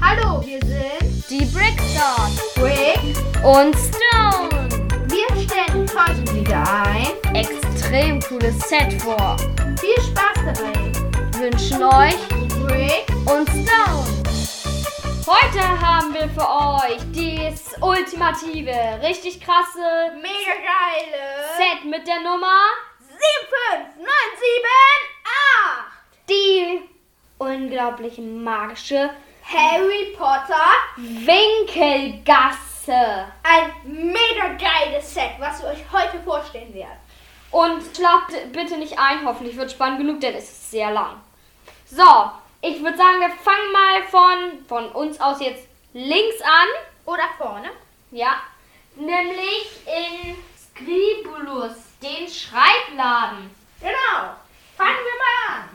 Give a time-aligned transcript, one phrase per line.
[0.00, 3.16] Hallo, wir sind Die Brickstars Brick.
[3.42, 4.68] und Stone.
[5.08, 7.06] Wir stellen heute wieder ein.
[7.34, 9.36] Extrem cooles Set vor.
[9.80, 10.92] Viel Spaß dabei.
[11.38, 12.28] Wünschen euch
[12.66, 13.06] Brick.
[13.24, 14.06] und Stone.
[15.26, 21.48] Heute haben wir für euch das ultimative, richtig krasse Mega geile.
[21.56, 22.60] Set mit der Nummer
[23.00, 25.86] 7597A.
[26.28, 26.82] die
[27.38, 29.10] unglaublich magische
[29.44, 30.72] Harry Potter.
[30.96, 32.56] Winkelgasse.
[33.42, 36.98] Ein mega geiles Set, was wir euch heute vorstellen werden.
[37.50, 41.20] Und schlaft bitte nicht ein, hoffentlich wird spannend genug, denn es ist sehr lang.
[41.86, 42.30] So,
[42.62, 46.68] ich würde sagen, wir fangen mal von, von uns aus jetzt links an.
[47.06, 47.70] Oder vorne.
[48.10, 48.40] Ja,
[48.96, 53.54] nämlich in Scribulus, den Schreibladen.
[53.80, 54.34] Genau.
[54.76, 55.73] Fangen wir mal an.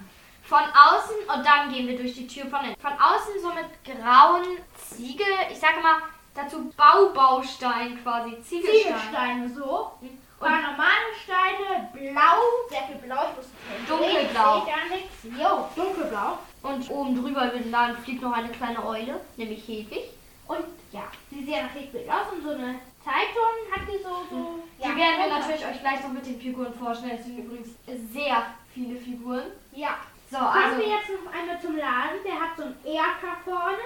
[0.50, 2.76] Von außen und dann gehen wir durch die Tür von innen.
[2.82, 6.02] Von außen so mit grauen Ziegel, ich sage mal
[6.34, 8.82] dazu Baubaustein quasi, Ziegelstein.
[8.82, 9.92] Ziegelsteine so.
[10.02, 13.90] Und War normale Steine, blau, sehr viel blau, ich wusste nicht.
[13.90, 14.68] Dunkelblau.
[14.96, 15.40] Ich.
[15.40, 16.40] Jo, dunkelblau.
[16.64, 20.10] Und oben drüber dann fliegt noch eine kleine Eule, nämlich Hedwig.
[20.48, 24.64] Und ja, sie sehen nach Hedwig aus und so eine Zeitung hat die so, so.
[24.80, 27.20] Die werden wir natürlich euch gleich noch mit den Figuren vorstellen.
[27.20, 27.70] Es sind übrigens
[28.12, 29.52] sehr viele Figuren.
[29.74, 30.00] Ja.
[30.30, 32.20] So, Kommen also wir jetzt noch einmal zum Laden.
[32.24, 33.78] Der hat so ein Erker vorne.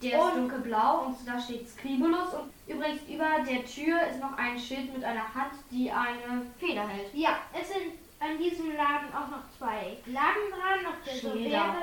[0.00, 2.34] der ist dunkelblau und da steht Scribulus.
[2.34, 6.86] Und übrigens über der Tür ist noch ein Schild mit einer Hand, die eine Feder
[6.86, 7.12] hält.
[7.14, 11.74] Ja, es sind an diesem Laden auch noch zwei Flaggen dran, auf der so Schilder.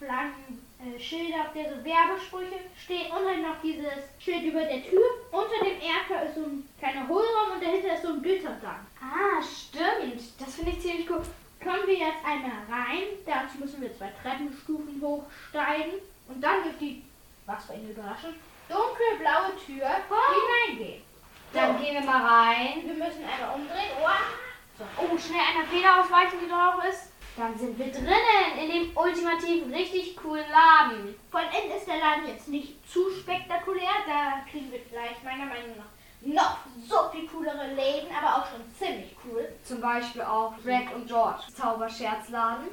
[0.00, 4.82] Werbeflaggen, äh, Schilder, auf der so Werbesprüche stehen und halt noch dieses Schild über der
[4.82, 5.06] Tür.
[5.30, 8.86] Unter dem Erker ist so ein kleiner Hohlraum und dahinter ist so ein dran.
[9.00, 10.20] Ah, stimmt.
[10.40, 11.22] Das finde ich ziemlich cool.
[11.62, 13.02] Kommen wir jetzt einmal rein.
[13.26, 17.04] Dazu müssen wir zwei Treppenstufen hochsteigen und dann durch die,
[17.44, 18.34] was für eine Überraschung,
[18.68, 21.02] dunkelblaue Tür hineingehen.
[21.52, 22.82] Dann gehen wir mal rein.
[22.84, 23.90] Wir müssen einmal umdrehen.
[24.00, 24.10] Wow.
[24.78, 24.84] So.
[24.96, 27.12] Oh, schnell einer Feder ausweichen, die drauf ist.
[27.36, 31.14] Dann sind wir drinnen in dem ultimativ richtig coolen Laden.
[31.30, 33.90] Von innen ist der Laden jetzt nicht zu spektakulär.
[34.06, 36.58] Da kriegen wir gleich meiner Meinung nach noch
[36.88, 39.48] so viel coolere Läden, aber auch schon ziemlich cool.
[39.64, 42.68] Zum Beispiel auch Greg und George Zauberscherzladen.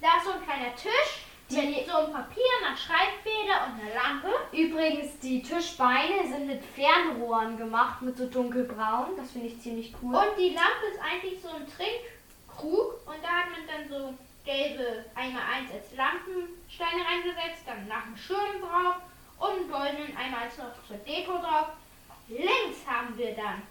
[0.00, 3.94] Da ist so ein kleiner Tisch Die- mit so einem Papier, einer Schreibfeder und einer
[3.94, 4.28] Lampe.
[4.52, 9.16] Übrigens, die Tischbeine sind mit Fernrohren gemacht, mit so dunkelbraun.
[9.16, 10.14] Das finde ich ziemlich cool.
[10.14, 14.14] Und die Lampe ist eigentlich so ein Trinkkrug und da hat man dann so
[14.44, 18.96] gelbe 1x1 als Lampensteine reingesetzt, dann nach dem Schirm drauf
[19.38, 21.68] und einen goldenen 1x noch zur Deko drauf.
[22.28, 23.62] Links haben wir dann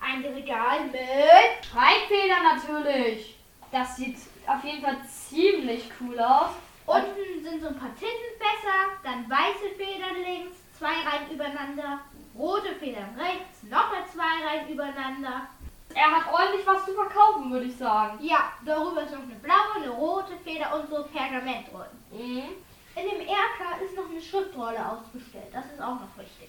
[0.00, 3.36] ein Regal mit Schreibfeder natürlich.
[3.72, 4.16] Das sieht
[4.46, 6.50] auf jeden Fall ziemlich cool aus.
[6.86, 12.00] Unten sind so ein paar Tintenfässer, dann weiße Federn links, zwei Reihen übereinander,
[12.38, 15.48] rote Federn rechts, nochmal zwei Reihen übereinander.
[15.94, 18.18] Er hat ordentlich was zu verkaufen, würde ich sagen.
[18.22, 21.90] Ja, darüber ist noch eine blaue, eine rote Feder und so Pergamentrollen.
[22.12, 22.54] Mhm.
[22.94, 26.48] In dem Erker ist noch eine Schriftrolle ausgestellt, das ist auch noch wichtig.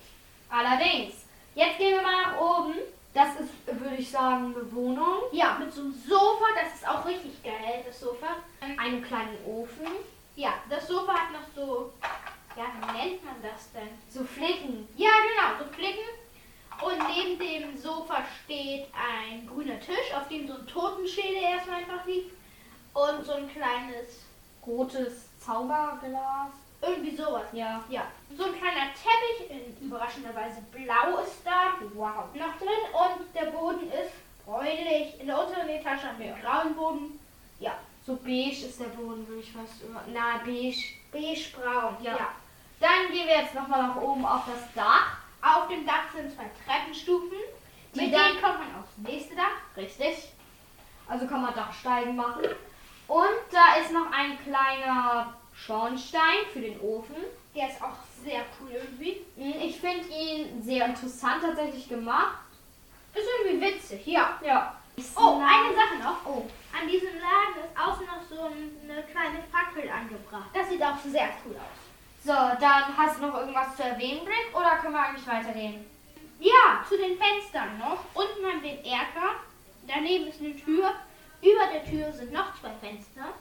[0.49, 1.28] Allerdings.
[1.59, 2.75] Jetzt gehen wir mal nach oben.
[3.13, 5.23] Das ist, würde ich sagen, eine Wohnung.
[5.33, 8.27] Ja, mit so einem Sofa, das ist auch richtig geil, das Sofa.
[8.61, 9.87] Einen kleinen Ofen.
[10.37, 11.91] Ja, das Sofa hat noch so,
[12.55, 13.89] ja, wie nennt man das denn?
[14.09, 14.87] So Flicken.
[14.95, 16.07] Ja, genau, so Flicken.
[16.81, 22.05] Und neben dem Sofa steht ein grüner Tisch, auf dem so ein Totenschädel erstmal einfach
[22.05, 22.31] liegt.
[22.93, 24.23] Und so ein kleines,
[24.65, 26.53] Rotes Zauberglas.
[26.81, 27.44] Irgendwie sowas.
[27.51, 27.84] Ja.
[27.90, 28.03] Ja,
[28.38, 32.25] so ein kleiner Teppich, in überraschenderweise blau ist da Wow.
[32.34, 32.69] noch drin.
[32.94, 34.13] Und der Boden ist
[34.45, 35.19] bräunlich.
[35.19, 37.19] In der unteren Etage haben wir einen grauen Boden.
[37.59, 37.73] Ja,
[38.06, 40.01] So beige ist der Boden, würde ich fast immer.
[40.13, 40.94] Na, beige.
[41.12, 41.97] beige-braun.
[42.01, 42.16] Ja.
[42.16, 42.28] ja.
[42.79, 45.18] Dann gehen wir jetzt nochmal nach oben auf das Dach.
[45.41, 47.38] Auf dem Dach sind zwei Treppenstufen.
[47.94, 49.57] Die Mit denen kommt man aufs nächste Dach.
[49.75, 50.29] Richtig.
[51.07, 52.44] Also kann man Dachsteigen machen.
[53.07, 55.34] Und da ist noch ein kleiner
[55.65, 57.15] Schornstein für den Ofen.
[57.55, 59.21] Der ist auch sehr cool irgendwie.
[59.38, 62.38] Hm, Ich finde ihn sehr interessant tatsächlich gemacht.
[63.13, 64.39] Ist irgendwie witzig, ja.
[64.45, 64.75] Ja.
[65.15, 66.25] Oh, eine Sache noch.
[66.25, 66.45] Oh,
[66.77, 70.50] an diesem Laden ist außen noch so eine kleine Fackel angebracht.
[70.53, 71.79] Das sieht auch sehr cool aus.
[72.23, 75.85] So, dann hast du noch irgendwas zu erwähnen, Brick, oder können wir eigentlich weitergehen?
[76.39, 78.03] Ja, zu den Fenstern noch.
[78.13, 79.35] Unten haben wir den Erker.
[79.88, 80.94] Daneben ist eine Tür.
[81.41, 83.33] Über der Tür sind noch zwei Fenster.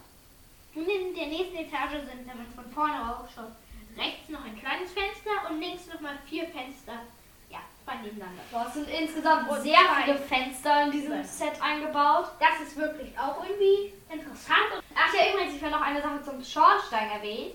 [0.78, 3.50] Und in der nächsten Etage sind, man von vorne aufschaut,
[3.96, 7.02] rechts noch ein kleines Fenster und links nochmal vier Fenster.
[7.50, 8.42] Ja, zwei nebeneinander.
[8.52, 11.24] So, es sind insgesamt Und sehr viele Fenster in diesem.
[11.24, 12.30] Set eingebaut.
[12.38, 14.84] Das ist wirklich auch irgendwie interessant.
[14.94, 17.50] Ach ja, übrigens, ich will noch eine Sache zum Schornstein erwähnen.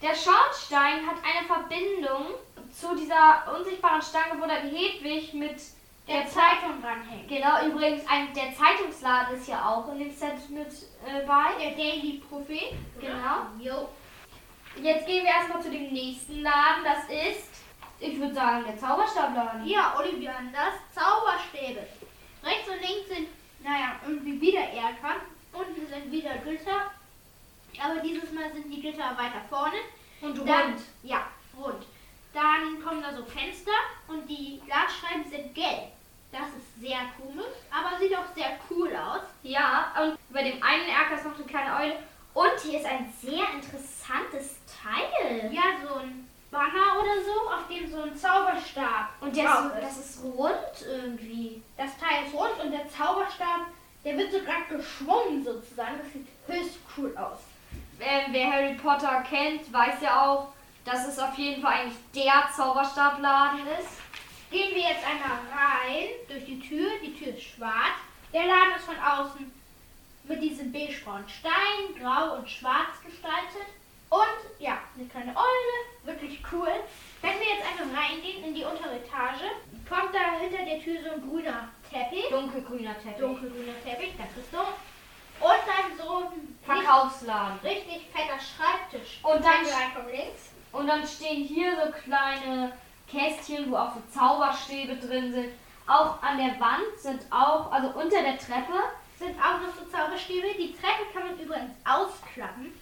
[0.00, 2.26] Der Schornstein hat eine Verbindung
[2.72, 5.56] zu dieser unsichtbaren Stange, wo dann Hedwig mit
[6.08, 7.28] Der Zeitung dranhängt.
[7.28, 10.68] Genau, übrigens, ein, der Zeitungsladen ist ja auch in dem Set mit
[11.06, 11.52] äh, bei.
[11.60, 12.72] Der Daily Prophet.
[12.98, 13.46] Genau.
[13.60, 13.88] Jo.
[14.82, 16.82] Jetzt gehen wir erstmal zu dem nächsten Laden.
[16.84, 17.62] Das ist,
[18.00, 19.66] ich würde sagen, der Zauberstabladen.
[19.66, 21.86] Ja, Olivanders Zauberstäbe.
[22.42, 23.28] Rechts und links sind,
[23.62, 25.16] naja, irgendwie wieder Erker.
[25.52, 26.90] Unten sind wieder Gitter.
[27.84, 29.76] Aber dieses Mal sind die Gitter weiter vorne.
[30.22, 30.80] Und Dann, rund.
[31.02, 31.26] ja,
[31.56, 31.84] rund.
[32.32, 33.72] Dann kommen da so Fenster
[34.06, 35.92] und die Glasscheiben sind gelb.
[36.30, 39.22] Das ist sehr komisch, aber sieht auch sehr cool aus.
[39.42, 41.96] Ja, und bei dem einen Erker ist noch eine kleine Eule.
[42.34, 45.50] Und hier ist ein sehr interessantes Teil.
[45.52, 49.82] Ja, so ein Banner oder so, auf dem so ein Zauberstab Und der drauf ist,
[49.82, 51.62] das ist rund irgendwie.
[51.76, 53.66] Das Teil ist rund und der Zauberstab,
[54.04, 55.98] der wird so gerade geschwungen sozusagen.
[55.98, 57.38] Das sieht höchst cool aus.
[58.00, 60.48] Ähm, wer Harry Potter kennt, weiß ja auch,
[60.84, 64.07] dass es auf jeden Fall eigentlich der Zauberstabladen ist.
[64.50, 66.90] Gehen wir jetzt einmal rein durch die Tür.
[67.02, 67.98] Die Tür ist schwarz.
[68.32, 69.52] Der Laden ist von außen
[70.24, 73.68] mit diesem beigebraunen Stein, grau und schwarz gestaltet.
[74.10, 76.72] Und ja, eine kleine Eule, wirklich cool.
[77.20, 79.44] Wenn wir jetzt einfach reingehen in die untere Etage,
[79.88, 82.28] kommt da hinter der Tür so ein grüner Teppich.
[82.30, 83.20] Dunkelgrüner Teppich.
[83.20, 84.60] Dunkelgrüner Teppich, das ist so.
[84.60, 87.58] Und dann so ein Verkaufsladen.
[87.62, 89.20] richtig, richtig fetter Schreibtisch.
[89.22, 89.66] Und dann-.
[90.72, 92.72] Und dann stehen hier so kleine
[93.10, 95.48] Kästchen, wo auch so Zauberstäbe drin sind.
[95.86, 98.74] Auch an der Wand sind auch, also unter der Treppe.
[99.18, 100.48] Sind auch noch so Zauberstäbe.
[100.58, 102.72] Die Treppe kann man übrigens ausklappen.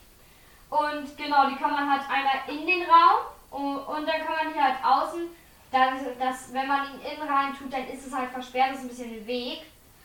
[0.68, 4.52] Und genau, die kann man halt einmal in den Raum und, und dann kann man
[4.52, 5.22] hier halt außen,
[5.70, 8.84] dann, das, wenn man ihn innen rein tut, dann ist es halt versperrt, das ist
[8.84, 9.62] ein bisschen ein Weg.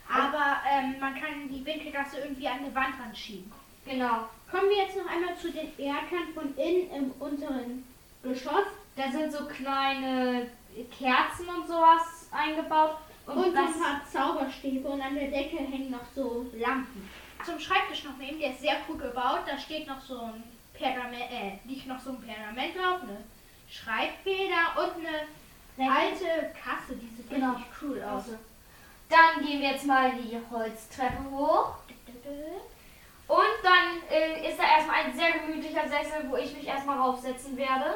[0.08, 3.52] Aber ähm, man kann die Winkelgasse irgendwie an die Wand ranschieben.
[3.86, 4.28] Genau.
[4.50, 7.88] Kommen wir jetzt noch einmal zu den Erkern von innen im unteren
[8.22, 8.66] Geschoss.
[8.96, 10.48] Da sind so kleine
[10.98, 12.98] Kerzen und sowas eingebaut.
[13.26, 17.10] Und, Und so das, ein paar Zauberstäbe und an der Decke hängen noch so Lampen.
[17.46, 19.42] Zum Schreibtisch noch nehmen, der ist sehr cool gebaut.
[19.48, 20.44] Da steht noch so ein
[20.74, 23.18] Pergament, äh, liegt noch so ein Pergament drauf, eine
[23.70, 25.06] Schreibfeder und
[25.78, 27.52] eine alte Kasse, die sieht Genau.
[27.54, 28.26] richtig cool aus.
[29.10, 31.76] dann gehen wir jetzt mal die Holztreppe hoch.
[33.28, 37.56] Und dann äh, ist da erstmal ein sehr gemütlicher Sessel, wo ich mich erstmal raufsetzen
[37.58, 37.96] werde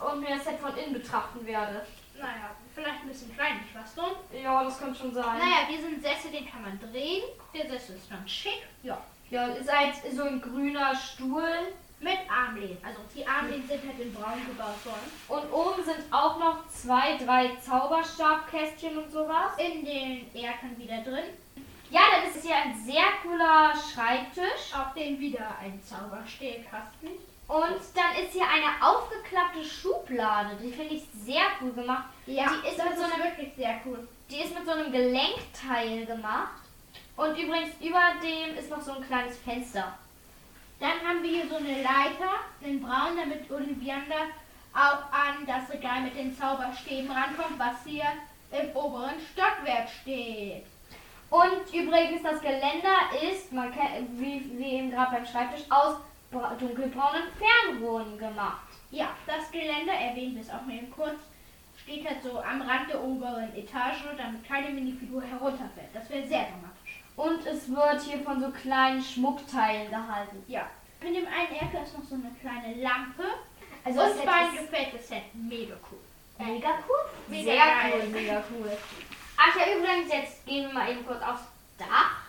[0.00, 1.84] und mir das Set von innen betrachten werde.
[2.14, 4.16] Naja, vielleicht ein bisschen klein, nicht was so?
[4.36, 5.38] Ja, das könnte schon sein.
[5.38, 7.24] Naja, diesen Sessel, den kann man drehen.
[7.54, 8.62] Der Sessel ist ganz schick.
[8.82, 9.02] Ja.
[9.30, 11.72] Ja, ist halt so ein grüner Stuhl.
[12.00, 12.78] Mit Armlehnen.
[12.84, 15.12] Also die Armlehnen sind halt in braun gebaut worden.
[15.28, 19.52] Und oben sind auch noch zwei, drei Zauberstabkästchen und sowas.
[19.56, 21.30] In den Erkern wieder drin.
[21.90, 24.74] Ja, dann ist es hier ein sehr cooler Schreibtisch.
[24.74, 27.10] Auf dem wieder ein Zauberstählkasten.
[27.52, 30.56] Und dann ist hier eine aufgeklappte Schublade.
[30.62, 32.04] Die finde ich sehr cool gemacht.
[32.24, 34.08] Ja, Die ist das mit so ist einem- wirklich sehr cool.
[34.30, 36.62] Die ist mit so einem Gelenkteil gemacht.
[37.14, 39.92] Und übrigens über dem ist noch so ein kleines Fenster.
[40.80, 42.32] Dann haben wir hier so eine Leiter
[42.62, 44.28] in braun, damit Ollivander
[44.74, 48.06] auch an das Regal mit den Zauberstäben rankommt, was hier
[48.50, 50.64] im oberen Stockwerk steht.
[51.28, 52.96] Und übrigens das Geländer
[53.30, 55.96] ist, man kennt, wie, wie eben gerade beim Schreibtisch, aus
[56.32, 58.66] dunkelbraunen Fernrohren gemacht.
[58.90, 61.18] Ja, das Geländer, erwähnen wir es auch mal eben kurz,
[61.82, 65.88] steht halt so am Rand der oberen Etage, damit keine Minifigur herunterfällt.
[65.94, 67.00] Das wäre sehr dramatisch.
[67.16, 70.42] Und es wird hier von so kleinen Schmuckteilen gehalten.
[70.48, 70.68] Ja.
[71.00, 73.24] In dem einen Erker ist noch so eine kleine Lampe.
[73.84, 76.46] Also das Uns Set beiden ist gefällt das Set mega cool.
[76.46, 77.10] mega cool.
[77.28, 77.92] Mega Sehr geil.
[77.94, 78.70] cool, mega cool.
[79.36, 81.42] Ach ja, übrigens, jetzt gehen wir mal eben kurz aufs
[81.78, 82.21] Dach.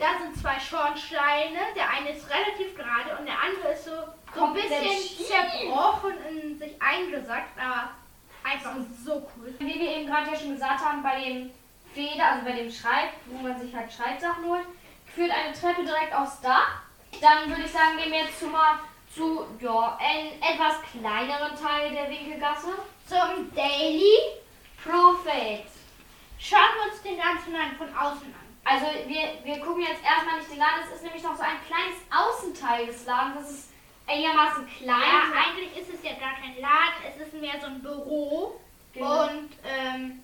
[0.00, 1.58] Da sind zwei Schornsteine.
[1.76, 3.92] Der eine ist relativ gerade und der andere ist so,
[4.34, 7.90] so ein bisschen zerbrochen in sich eingesackt, aber
[8.42, 9.54] einfach so cool.
[9.58, 11.50] Wie wir eben gerade ja schon gesagt haben, bei dem
[11.92, 14.64] Feder, also bei dem Schreib, wo man sich halt Schreibsachen holt,
[15.14, 16.80] führt eine Treppe direkt aufs Dach.
[17.20, 18.78] Dann würde ich sagen, gehen wir jetzt zu mal
[19.14, 22.72] zu ja, einem etwas kleineren Teil der Winkelgasse.
[23.06, 24.16] Zum Daily
[24.82, 25.66] Prophet.
[26.38, 28.39] schauen wir uns den ganzen Land von außen an.
[28.64, 31.58] Also wir, wir gucken jetzt erstmal nicht den Laden, es ist nämlich noch so ein
[31.66, 33.72] kleines Außenteil des Ladens, das ist
[34.06, 35.00] einigermaßen klein.
[35.00, 38.60] Ja, eigentlich ist es ja gar kein Laden, es ist mehr so ein Büro.
[38.92, 39.24] Genau.
[39.24, 40.20] Und ähm,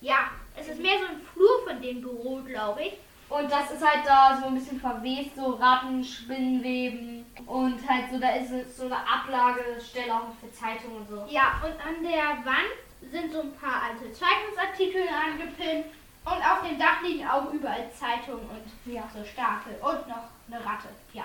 [0.00, 2.92] ja, es ist mehr so ein Flur von dem Büro, glaube ich.
[3.28, 8.20] Und das ist halt da so ein bisschen verwest, so Ratten, Spinnenweben und halt so,
[8.20, 11.26] da ist es so eine Ablagestelle auch für Zeitungen und so.
[11.28, 15.86] Ja, und an der Wand sind so ein paar alte Zeitungsartikel angepinnt.
[16.26, 19.04] Und auf dem Dach liegen auch überall Zeitungen und Ja.
[19.14, 19.74] so Stapel.
[19.80, 20.88] Und noch eine Ratte.
[21.12, 21.24] Ja.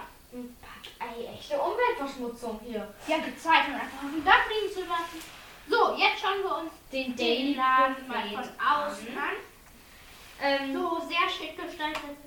[1.00, 2.88] Ey, echte Umweltverschmutzung hier.
[3.08, 5.20] Ja, die Zeitung einfach auf dem Dach liegen zu lassen.
[5.68, 9.36] So, jetzt schauen wir uns Den den Daily Laden mal von außen an.
[10.42, 12.18] Ähm, So sehr schick gestaltet.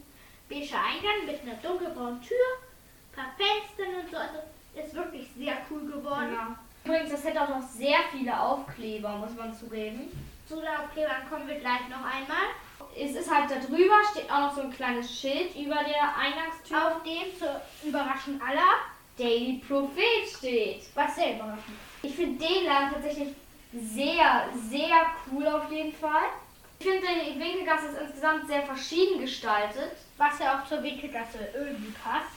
[0.48, 2.36] Beige Eingang mit einer dunkelbraunen Tür,
[3.14, 4.16] paar Fenstern und so.
[4.16, 4.38] Also
[4.74, 6.32] ist wirklich sehr cool geworden.
[6.34, 6.58] ja.
[6.84, 10.10] Übrigens, das hätte auch noch sehr viele Aufkleber, muss man zugeben.
[10.46, 12.48] Zu den Aufklebern kommen wir gleich noch einmal.
[12.96, 16.86] Es ist halt da drüber, steht auch noch so ein kleines Schild über der Eingangstür.
[16.86, 18.74] Auf dem zur Überraschung aller,
[19.18, 20.84] Daily Prophet steht.
[20.94, 21.76] was sehr überraschend.
[22.02, 23.28] Ich finde den Laden tatsächlich
[23.72, 26.28] sehr, sehr cool auf jeden Fall.
[26.78, 29.92] Ich finde, die Winkelgasse ist insgesamt sehr verschieden gestaltet.
[30.16, 32.34] Was ja auch zur Winkelgasse irgendwie passt.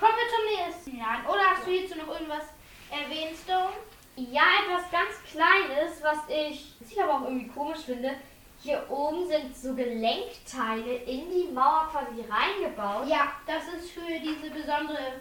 [0.00, 1.26] Kommen wir zum nächsten Laden.
[1.26, 2.46] Oder hast du hierzu noch irgendwas
[2.90, 3.72] erwähnt, Stone?
[4.16, 8.14] Ja, etwas ganz Kleines, was ich, was ich aber auch irgendwie komisch finde.
[8.62, 13.08] Hier oben sind so Gelenkteile in die Mauer quasi reingebaut.
[13.08, 15.20] Ja, das ist für diese besondere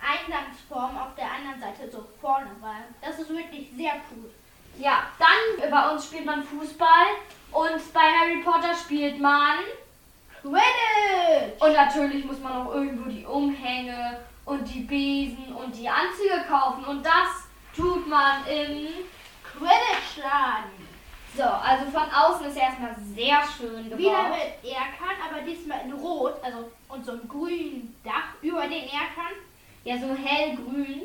[0.00, 4.30] Eingangsform auf der anderen Seite so vorne, weil das ist wirklich sehr cool.
[4.78, 7.06] Ja, dann bei uns spielt man Fußball
[7.52, 9.58] und bei Harry Potter spielt man.
[10.40, 11.60] Quidditch!
[11.60, 16.84] Und natürlich muss man auch irgendwo die Umhänge und die Besen und die Anzüge kaufen.
[16.84, 19.04] Und das tut man im.
[19.58, 20.77] Quidditch-Laden.
[21.38, 23.98] So, also von außen ist er erstmal sehr schön gebaut.
[23.98, 28.82] Wieder mit Erkan, aber diesmal in Rot, also und so einem grünen Dach über den
[28.82, 29.38] Erkan.
[29.84, 31.02] Ja, so hellgrün.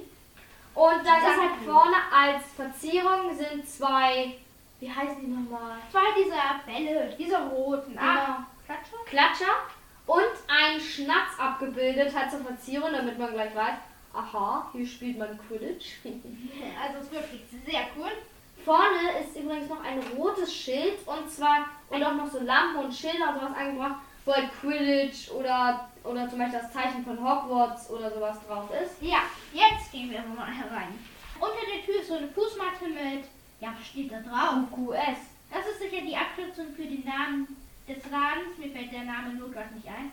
[0.74, 4.34] Und dann ist halt vorne als Verzierung sind zwei.
[4.80, 5.78] Wie heißen die nochmal?
[5.92, 7.96] Zwei dieser Bälle, diese roten.
[7.96, 8.98] Ah, Klatscher?
[9.06, 9.56] Klatscher
[10.08, 13.76] und ein Schnatz abgebildet, halt zur Verzierung, damit man gleich weiß,
[14.14, 15.98] aha, hier spielt man Quidditch.
[16.04, 18.12] Also ist wirklich sehr cool.
[18.66, 22.94] Vorne ist übrigens noch ein rotes Schild und zwar und auch noch so Lampen und
[22.94, 27.90] Schilder und sowas angebracht, wo halt Quidditch oder, oder zum Beispiel das Zeichen von Hogwarts
[27.90, 29.02] oder sowas drauf ist.
[29.02, 30.98] Ja, jetzt gehen wir mal herein.
[31.40, 33.26] Unter der Tür ist so eine Fußmatte mit,
[33.60, 34.64] ja, was steht da drauf?
[34.74, 35.18] QS.
[35.52, 37.48] Das ist sicher die Abkürzung für den Namen
[37.88, 38.58] des Ladens.
[38.58, 40.12] Mir fällt der Name nur gerade nicht ein.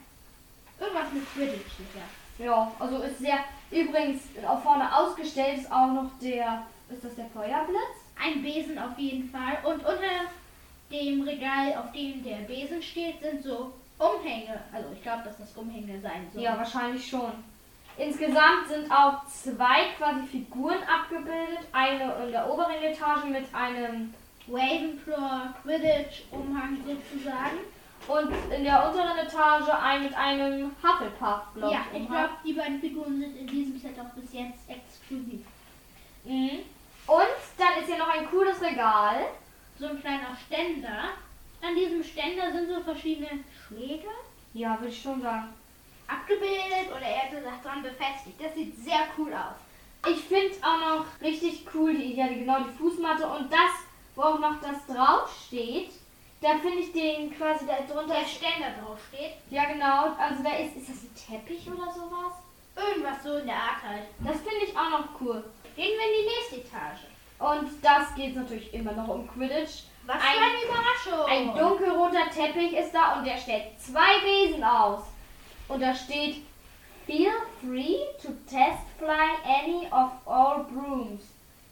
[0.79, 2.45] Irgendwas mit Quidditch steht da.
[2.45, 3.39] Ja, also ist sehr.
[3.71, 6.67] Übrigens, auch vorne ausgestellt ist auch noch der.
[6.91, 8.00] Ist das der Feuerblitz?
[8.23, 9.59] Ein Besen auf jeden Fall.
[9.65, 10.29] Und unter
[10.91, 14.61] dem Regal, auf dem der Besen steht, sind so Umhänge.
[14.73, 16.45] Also ich glaube, dass das Umhänge sein sollen.
[16.45, 17.33] Ja, wahrscheinlich schon.
[17.97, 21.67] Insgesamt sind auch zwei quasi Figuren abgebildet.
[21.73, 24.15] Eine in der oberen Etage mit einem
[24.49, 27.59] Ravenclaw, Quidditch, Umhang sozusagen.
[28.09, 31.73] und in der unteren Etage ein mit einem Hufflepuff-Block.
[31.73, 35.45] ja, ich glaube, die beiden Figuren sind in diesem Set auch bis jetzt exklusiv.
[36.25, 36.61] Mhm.
[37.11, 37.27] Und
[37.59, 39.27] dann ist hier noch ein cooles Regal.
[39.81, 41.09] So ein kleiner Ständer.
[41.61, 44.07] An diesem Ständer sind so verschiedene Schläge
[44.55, 45.53] Ja, würde ich schon sagen.
[46.07, 48.41] abgebildet oder eher gesagt dran befestigt.
[48.41, 49.59] Das sieht sehr cool aus.
[50.09, 53.73] Ich finde auch noch richtig cool, die, ja, genau die Fußmatte und das,
[54.15, 55.91] wo auch noch das draufsteht.
[56.41, 58.15] Da finde ich den quasi da drunter.
[58.15, 59.33] Der Ständer drauf steht.
[59.51, 60.15] Ja, genau.
[60.17, 62.35] Also da ist, ist das ein Teppich oder sowas?
[62.77, 64.05] Irgendwas so in der Art halt.
[64.21, 65.45] Das finde ich auch noch cool.
[65.77, 67.01] Gehen wir in die nächste Etage.
[67.39, 69.85] Und das geht natürlich immer noch um Quidditch.
[70.07, 71.31] Was Ein- für eine Überraschung.
[71.55, 75.03] Ein dunkelroter Teppich ist da und der stellt zwei Besen aus.
[75.69, 76.45] Und da steht
[77.07, 81.23] Feel free to test fly any of all brooms.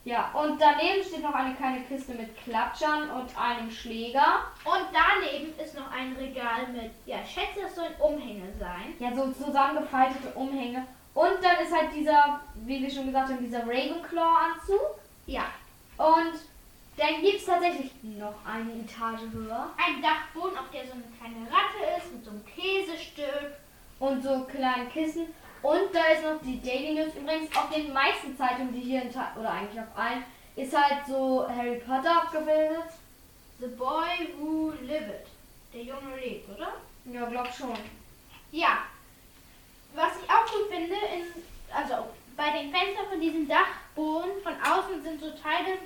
[0.04, 4.40] Ja, und daneben steht noch eine kleine Kiste mit Klatschern und einem Schläger.
[4.64, 8.94] Und daneben ist noch ein Regal mit, ja, ich schätze, das sollen Umhänge sein.
[8.98, 10.86] Ja, so zusammengefaltete Umhänge.
[11.18, 15.00] Und dann ist halt dieser, wie wir schon gesagt haben, dieser Ravenclaw-Anzug.
[15.26, 15.46] Ja,
[15.96, 16.34] Und
[16.96, 19.68] dann gibt es tatsächlich noch eine Etage höher.
[19.76, 23.50] ein Dachboden, auf der so eine kleine Ratte ist mit so einem Käsestück.
[23.98, 25.26] und so kleinen Kissen.
[25.60, 27.16] Und da ist noch die Daily News.
[27.16, 30.22] Übrigens auf den meisten Zeitungen, die hier in Ta- oder eigentlich auf allen,
[30.54, 32.90] ist halt so Harry Potter abgebildet.
[33.58, 35.26] The boy who lived.
[35.74, 36.74] Der Junge lebt, oder?
[37.06, 37.76] Ja, glaub schon.
[38.52, 38.78] Ja.
[39.94, 41.42] Was ich auch gut finde, in,
[41.74, 45.78] also bei den Fenstern von diesem Dachboden von außen sind so Teile,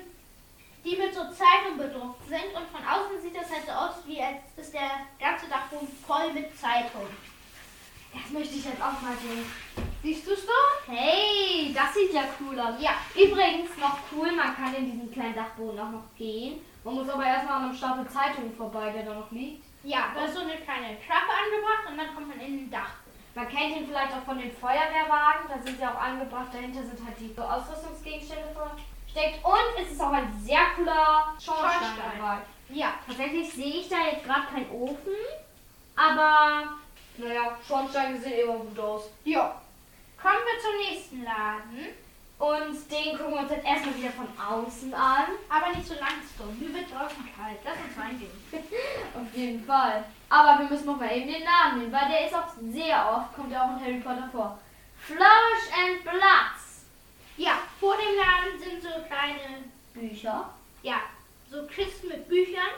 [0.85, 2.53] die mit so Zeitungen bedruckt sind.
[2.53, 6.31] Und von außen sieht das halt so aus, wie als ist der ganze Dachboden voll
[6.33, 7.15] mit Zeitungen.
[8.13, 9.45] Das möchte ich jetzt auch mal sehen.
[10.03, 10.87] Siehst du es doch?
[10.87, 12.75] Hey, das sieht ja cool aus.
[12.79, 12.91] Ja.
[13.15, 16.61] Übrigens noch cool, man kann in diesen kleinen Dachboden auch noch gehen.
[16.83, 19.63] Man muss aber erstmal an einem Stapel Zeitungen vorbei, der da noch liegt.
[19.83, 22.91] Ja, da ist so eine kleine Klappe angebracht und dann kommt man in den Dach.
[23.35, 26.53] Man kennt ihn vielleicht auch von den Feuerwehrwagen, da sind sie auch angebracht.
[26.53, 29.43] Dahinter sind halt die Ausrüstungsgegenstände versteckt.
[29.43, 32.19] Und es ist auch ein sehr cooler Schornstein Schornstein.
[32.19, 32.37] dabei.
[32.69, 32.93] Ja.
[33.07, 35.13] Tatsächlich sehe ich da jetzt gerade keinen Ofen,
[35.95, 36.73] aber
[37.17, 39.09] naja, Schornsteine sehen immer gut aus.
[39.23, 39.61] Ja.
[40.21, 41.95] Kommen wir zum nächsten Laden.
[42.43, 45.27] Und den gucken wir uns jetzt erstmal wieder von außen an.
[45.47, 46.59] Aber nicht so langsam.
[46.59, 47.57] Mir wird draußen kalt.
[47.63, 48.31] Lass uns reingehen.
[49.15, 50.03] Auf jeden Fall.
[50.27, 53.33] Aber wir müssen noch mal eben den Namen nehmen, weil der ist auch sehr oft,
[53.33, 54.59] kommt ja auch in Harry Potter vor.
[54.97, 56.83] Flourish and Bloods.
[57.37, 60.49] Ja, vor dem Laden sind so kleine, Bücher.
[60.81, 60.97] ja,
[61.49, 62.73] so Kisten mit Büchern.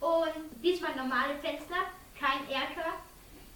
[0.00, 1.76] Und diesmal normale Fenster.
[2.20, 2.92] Kein Erker.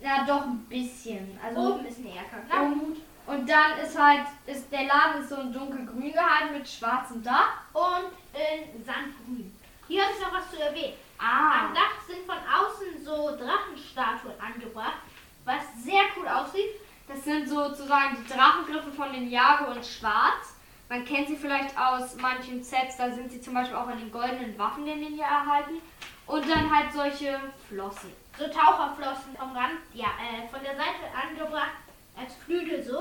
[0.01, 1.39] Ja, doch ein bisschen.
[1.45, 2.39] Also Oben ist ein Erker.
[2.49, 6.69] Na, und, und dann ist halt, ist der Laden ist so ein dunkelgrün gehalten mit
[6.69, 7.63] schwarzem Dach.
[7.73, 9.57] Und in Sandgrün.
[9.87, 10.95] Hier ist noch was zu erwähnen.
[11.19, 11.67] Ah.
[11.67, 14.99] Am Dach sind von außen so Drachenstatuen angebracht,
[15.45, 16.81] was sehr cool aussieht.
[17.07, 20.57] Das sind sozusagen die Drachengriffe von den Jago in Schwarz.
[20.89, 24.13] Man kennt sie vielleicht aus manchen Sets, da sind sie zum Beispiel auch in den
[24.13, 25.81] goldenen Waffen, den hier erhalten.
[26.27, 27.39] Und dann halt solche
[27.69, 28.13] Flossen.
[28.39, 31.73] So Taucherflossen vom Rand, ja, äh, von der Seite angebracht,
[32.17, 32.99] als Flügel so.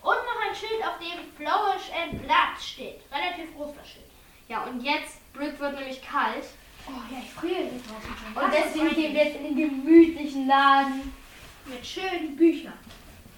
[0.00, 3.00] Und noch ein Schild, auf dem Flourish and Blood steht.
[3.12, 4.04] Relativ groß das Schild.
[4.48, 6.44] Ja, und jetzt, Brick wird nämlich kalt.
[6.86, 8.42] Oh ja, ich friere hier draußen schon.
[8.42, 11.12] Und Lass deswegen gehen wir jetzt in den gemütlichen Laden.
[11.66, 12.72] Mit schönen Büchern.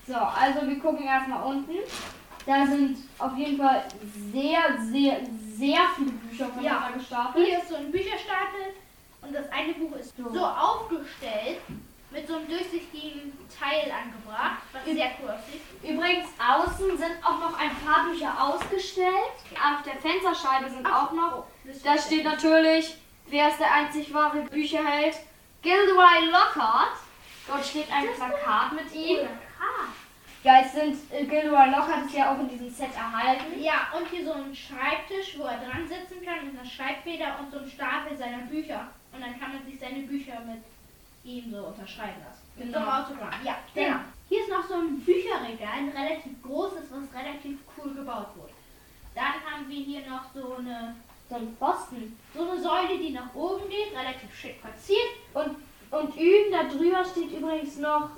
[0.06, 1.74] So, also wir gucken erstmal unten.
[2.46, 3.84] Da sind auf jeden Fall
[4.32, 5.20] sehr, sehr,
[5.56, 6.96] sehr viele Bücher voneinander Ja.
[6.96, 7.46] gestapelt.
[7.46, 8.74] Hier ist so ein Bücherstapel
[9.22, 10.28] und das eine Buch ist So.
[10.32, 11.58] so, aufgestellt,
[12.10, 15.62] mit so einem durchsichtigen Teil angebracht, was sehr cool aussieht.
[15.82, 19.36] Übrigens, außen sind auch noch ein paar Bücher ausgestellt.
[19.54, 21.46] Auf der Fensterscheibe sind auch noch.
[21.84, 22.96] Da steht natürlich,
[23.28, 25.16] wer ist der einzig wahre Bücherheld?
[25.62, 26.96] Gilderoy Lockhart.
[27.46, 29.28] Dort steht ein Plakat mit ihm.
[29.58, 29.88] Ah.
[30.42, 33.60] Ja, es sind, äh, Gilderoy Lockhart ist ja auch in diesem Set erhalten.
[33.60, 37.52] Ja, und hier so ein Schreibtisch, wo er dran sitzen kann, mit einer Schreibfeder und
[37.52, 38.88] so ein Stapel seiner Bücher.
[39.12, 40.62] Und dann kann man sich seine Bücher mit
[41.24, 42.42] ihm so unterschreiben lassen.
[42.56, 42.98] Mit so einem Genau.
[43.02, 43.34] Autogramm.
[43.44, 43.86] Ja, Genau.
[43.88, 44.00] genau.
[44.28, 48.52] Hier ist noch so ein Bücherregal, ein relativ großes, was relativ cool gebaut wurde.
[49.14, 50.94] Dann haben wir hier noch so eine,
[51.28, 52.16] So ein Pfosten.
[52.34, 55.10] so eine Säule, die nach oben geht, relativ schick verziert.
[55.34, 55.56] Und,
[55.90, 58.10] und üben, da drüber steht übrigens noch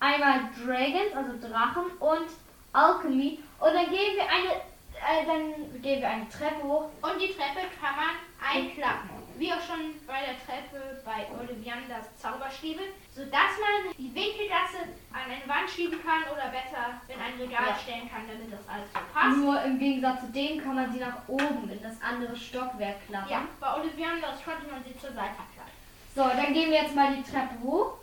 [0.00, 2.28] einmal Dragons, also Drachen und
[2.72, 3.38] Alchemy.
[3.60, 6.90] Und dann gehen wir eine, äh, dann gehen wir eine Treppe hoch.
[7.02, 9.10] Und die Treppe kann man einklappen.
[9.38, 12.82] Wie auch schon bei der Treppe bei Ollivianders Zauberstäbe,
[13.14, 17.76] sodass man die Winkelgasse an eine Wand schieben kann oder besser in ein Regal Ja.
[17.76, 19.36] stellen kann, damit das alles so passt.
[19.36, 23.30] Nur im Gegensatz zu dem kann man sie nach oben in das andere Stockwerk klappen.
[23.30, 25.72] Ja, bei Ollivianders konnte man sie zur Seite klappen.
[26.14, 27.96] So, dann gehen wir jetzt mal die Treppe hoch.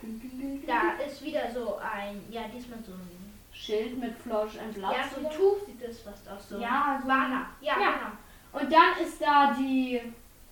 [0.66, 3.18] Da ist wieder so ein, ja, diesmal so ein,
[3.52, 4.92] Schild mit Flourish and Blood.
[4.92, 6.48] ja, so ein Tuch sieht das fast aus.
[6.48, 7.46] So Ja, so Banner.
[7.60, 7.92] Ja, Ja.
[7.92, 8.62] genau.
[8.64, 10.00] Und dann ist da die,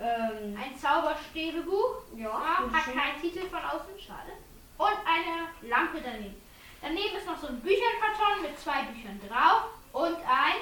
[0.00, 2.02] ähm, Ein Zauberstäbebuch.
[2.16, 4.32] ja, Ja, hat keinen Titel von außen, schade.
[4.78, 6.40] Und eine Lampe daneben.
[6.80, 10.58] Daneben ist noch so ein Bücherkarton mit zwei Büchern drauf und ein,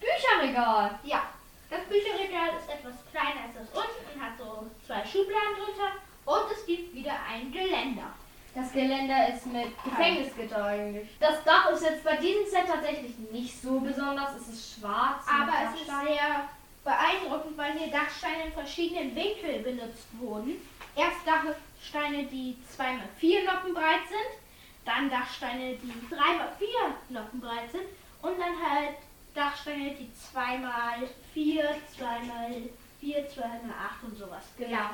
[0.00, 0.98] Bücherregal.
[1.04, 1.22] ja,
[1.68, 5.92] das Bücherregal ist etwas kleiner als das unten und hat so zwei Schubladen drunter
[6.24, 8.10] und es gibt wieder ein Geländer.
[8.54, 11.08] Das Geländer ist mit Gefängnisgitter eigentlich.
[11.20, 14.34] Das Dach ist jetzt bei diesem Set tatsächlich nicht so besonders.
[14.36, 15.24] Es ist schwarz.
[15.28, 16.48] Aber es ist sehr
[16.88, 20.56] beeindruckend, weil hier Dachsteine in verschiedenen Winkeln benutzt wurden.
[20.96, 24.40] Erst Dachsteine, die 2x4 Noppen breit sind,
[24.86, 27.84] dann Dachsteine, die 3x4 Noppen breit sind
[28.22, 28.96] und dann halt
[29.34, 31.62] Dachsteine, die 2x4,
[32.00, 32.70] 2x4,
[33.02, 34.90] 2x8 und sowas genau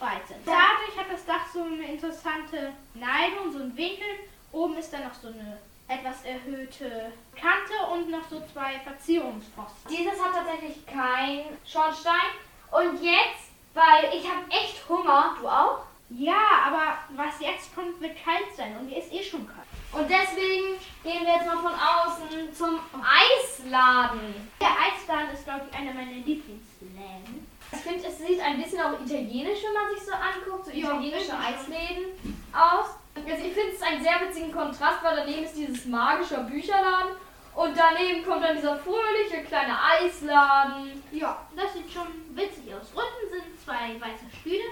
[0.00, 0.40] breit sind.
[0.44, 4.08] Dadurch hat das Dach so eine interessante Neigung, so einen Winkel.
[4.50, 9.90] Oben ist dann noch so eine etwas erhöhte Kante und noch so zwei Verzierungspfosten.
[9.90, 12.30] Dieses hat tatsächlich kein Schornstein.
[12.72, 15.78] Und jetzt, weil ich habe echt Hunger, du auch?
[16.10, 19.66] Ja, aber was jetzt kommt, wird kalt sein und mir ist eh schon kalt.
[19.92, 24.34] Und deswegen gehen wir jetzt mal von außen zum Eisladen.
[24.60, 27.46] Der Eisladen ist, glaube ich, einer meiner Lieblingsläden.
[27.72, 30.90] Ich finde, es sieht ein bisschen auch italienisch, wenn man sich so anguckt, so Ja,
[30.90, 31.40] italienische schon.
[31.40, 32.04] Eisläden
[32.52, 32.86] aus.
[33.16, 37.16] Also ich finde es einen sehr witzigen Kontrast, weil daneben ist dieses magische Bücherladen
[37.54, 41.02] und daneben kommt dann dieser fröhliche kleine Eisladen.
[41.12, 42.88] Ja, das sieht schon witzig aus.
[42.94, 44.64] Unten sind zwei weiße Stühle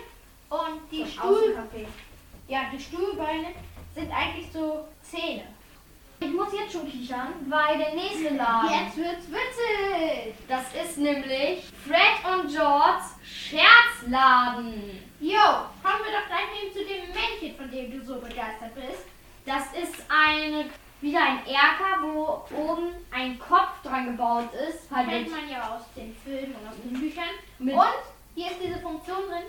[0.51, 1.87] und die Stuhl, Außencafé.
[2.49, 3.49] ja, die Stuhlbeine
[3.95, 5.45] sind eigentlich so Zähne.
[6.21, 10.35] Ich muss jetzt schon kichern, weil der nächste Laden, Jetzt wird's witzig.
[10.49, 15.03] das ist nämlich Fred und George Scherzladen.
[15.25, 15.41] Jo,
[15.83, 19.07] kommen wir doch gleich eben zu dem Männchen, von dem du so begeistert bist.
[19.47, 20.67] Das ist eine,
[21.01, 24.91] wieder ein Erker, wo oben ein Kopf dran gebaut ist.
[24.95, 27.33] Halt Kennt man ja aus den Filmen und aus den Büchern.
[27.59, 28.03] Und
[28.35, 29.49] hier ist diese Funktion drin,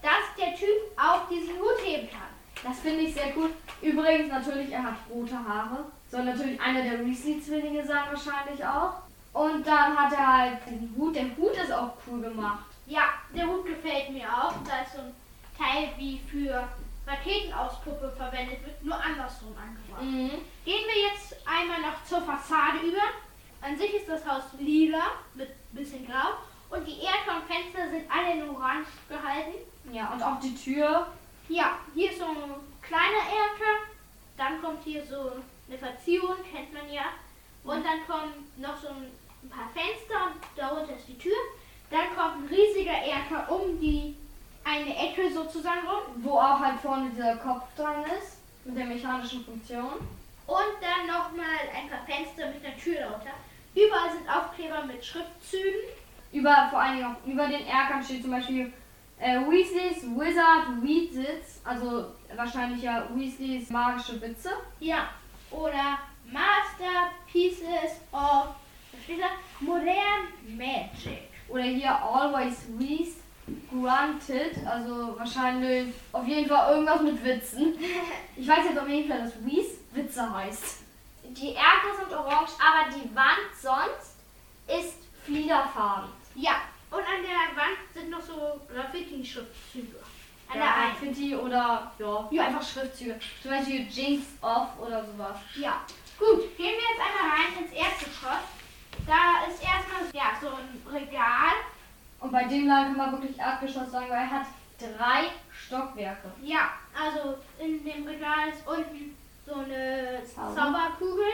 [0.00, 2.30] dass der Typ auch diesen Hut heben kann.
[2.62, 3.50] das finde ich sehr cool.
[3.82, 5.86] Übrigens, natürlich, er hat rote Haare.
[6.08, 9.02] Soll natürlich einer der Weasley-Zwillinge sein, wahrscheinlich auch.
[9.32, 11.16] Und dann hat er halt den Hut.
[11.16, 12.65] Der Hut ist auch cool gemacht.
[12.86, 14.54] Ja, der Hut gefällt mir auch.
[14.64, 15.14] Da ist so ein
[15.58, 16.68] Teil wie für
[17.06, 20.02] Raketenauspuppe verwendet wird, nur andersrum angebracht.
[20.02, 20.42] Mhm.
[20.64, 23.02] Gehen wir jetzt einmal noch zur Fassade über.
[23.60, 25.02] An sich ist das Haus lila
[25.34, 26.36] mit bisschen grau
[26.70, 29.58] und die Erker und Fenster sind alle in orange gehalten.
[29.92, 31.06] Ja, und auch die Tür.
[31.48, 32.34] Ja, hier ist so ein
[32.82, 33.86] kleiner Erker,
[34.36, 35.32] dann kommt hier so
[35.68, 37.06] eine Verzierung, kennt man ja.
[37.64, 41.36] Und dann kommen noch so ein paar Fenster und darunter ist die Tür.
[41.90, 44.16] Dann kommt ein riesiger Erker um die
[44.64, 46.22] eine Ecke sozusagen rum.
[46.22, 48.38] Wo auch halt vorne dieser Kopf dran ist.
[48.64, 49.92] Mit der mechanischen Funktion.
[50.46, 53.30] Und dann nochmal ein paar Fenster mit einer Tür darunter.
[53.74, 55.80] Überall sind Aufkleber mit Schriftzügen.
[56.32, 58.72] Über, vor allen Dingen auch über den Erkern steht zum Beispiel
[59.18, 64.50] äh, Weasleys Wizard Weasits, also wahrscheinlich ja Weasleys magische Witze.
[64.80, 65.08] Ja.
[65.50, 65.98] Oder
[66.30, 68.54] Masterpieces of?
[69.60, 71.35] Modern Magic.
[71.48, 73.08] Oder hier Always Weas
[73.70, 77.74] Granted, also wahrscheinlich auf jeden Fall irgendwas mit Witzen.
[78.36, 80.78] Ich weiß jetzt auf jeden Fall, dass Weas Witze heißt.
[81.24, 84.16] Die Erker sind orange, aber die Wand sonst
[84.66, 86.10] ist fliederfarben.
[86.34, 86.56] Ja.
[86.90, 89.96] Und an der Wand sind noch so Graffiti-Schriftzüge.
[90.48, 90.90] An der Ja, einen.
[90.92, 92.46] Graffiti oder ja, Ja.
[92.46, 93.18] einfach Schriftzüge.
[93.42, 95.36] Zum Beispiel Jinx Off oder sowas.
[95.56, 95.80] Ja.
[96.18, 98.44] Gut, gehen wir jetzt einmal rein ins Erdgeschoss.
[99.06, 101.54] Da ist erstmal ja, so ein Regal.
[102.20, 104.46] Und bei dem Laden kann man wirklich Erdgeschoss sagen, weil er hat
[104.78, 106.30] drei Stockwerke.
[106.42, 110.54] Ja, also in dem Regal ist unten so eine Zauber.
[110.54, 111.32] Zauberkugel.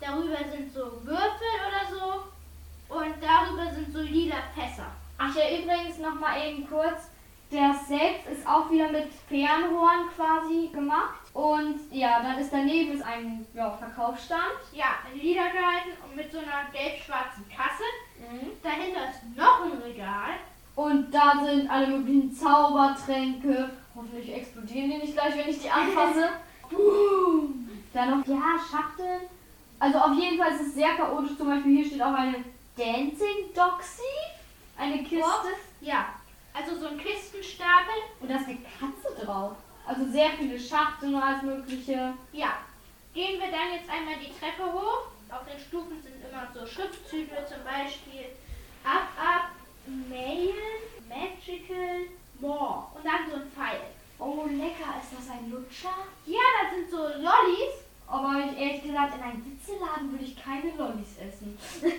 [0.00, 2.94] Darüber sind so Würfel oder so.
[2.94, 4.86] Und darüber sind so lila Fässer.
[5.16, 7.10] Ach ja, übrigens noch mal eben kurz.
[7.52, 11.20] Der selbst ist auch wieder mit Fernrohren quasi gemacht.
[11.34, 14.42] Und ja, dann ist daneben ist ein ja, Verkaufsstand.
[14.72, 17.84] Ja, in lila gehalten und mit so einer gelb-schwarzen Kasse.
[18.62, 20.34] Dahinter ist noch ein Regal.
[20.76, 23.70] Und da sind alle möglichen Zaubertränke.
[23.94, 26.30] Hoffentlich explodieren die nicht gleich, wenn ich die anfasse.
[26.70, 27.68] Boom.
[27.92, 29.20] Dann noch, ja, Schachteln.
[29.78, 31.36] Also auf jeden Fall ist es sehr chaotisch.
[31.36, 32.44] Zum Beispiel hier steht auch eine
[32.76, 34.02] Dancing Doxy.
[34.76, 35.24] Eine Kiste.
[35.80, 36.06] Ja,
[36.54, 37.94] also so ein Kistenstapel.
[38.20, 39.56] Und da ist eine Katze drauf.
[39.86, 42.14] Also sehr viele Schachteln und alles mögliche.
[42.32, 42.58] Ja,
[43.12, 45.08] gehen wir dann jetzt einmal die Treppe hoch.
[45.28, 48.26] Auf den Stufen sind immer so Schriftzüge, zum Beispiel
[48.84, 49.50] Up, Up,
[50.08, 50.54] Mail,
[51.08, 52.06] Magical,
[52.40, 52.86] More.
[52.94, 53.80] Und dann so ein Pfeil.
[54.18, 54.94] Oh, lecker.
[55.02, 55.94] Ist das ein Lutscher?
[56.24, 57.83] Ja, da sind so Lollis.
[58.06, 61.56] Aber ich, ehrlich gesagt, in einem Witzeladen würde ich keine Lollis essen.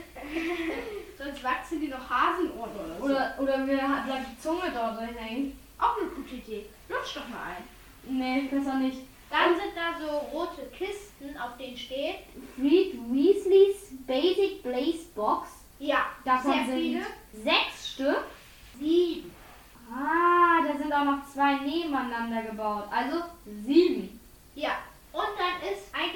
[1.17, 3.05] Sonst wachsen die noch Hasenohren oder so.
[3.05, 5.57] Oder, oder mir hat- bleibt die Zunge dort hängen.
[5.79, 6.65] Auch eine gute Idee.
[6.89, 7.63] Lutsch doch mal ein.
[8.07, 8.99] Nee, besser nicht.
[9.29, 12.17] Dann sind da so rote Kisten, auf denen steht.
[12.55, 15.49] Fleet Weasleys Basic Blaze Box.
[15.79, 17.05] Ja, Davon sehr sind viele.
[17.43, 18.23] sechs Stück.
[18.79, 19.31] Sieben.
[19.91, 22.85] Ah, da sind auch noch zwei nebeneinander gebaut.
[22.91, 23.23] Also
[23.65, 24.14] sieben.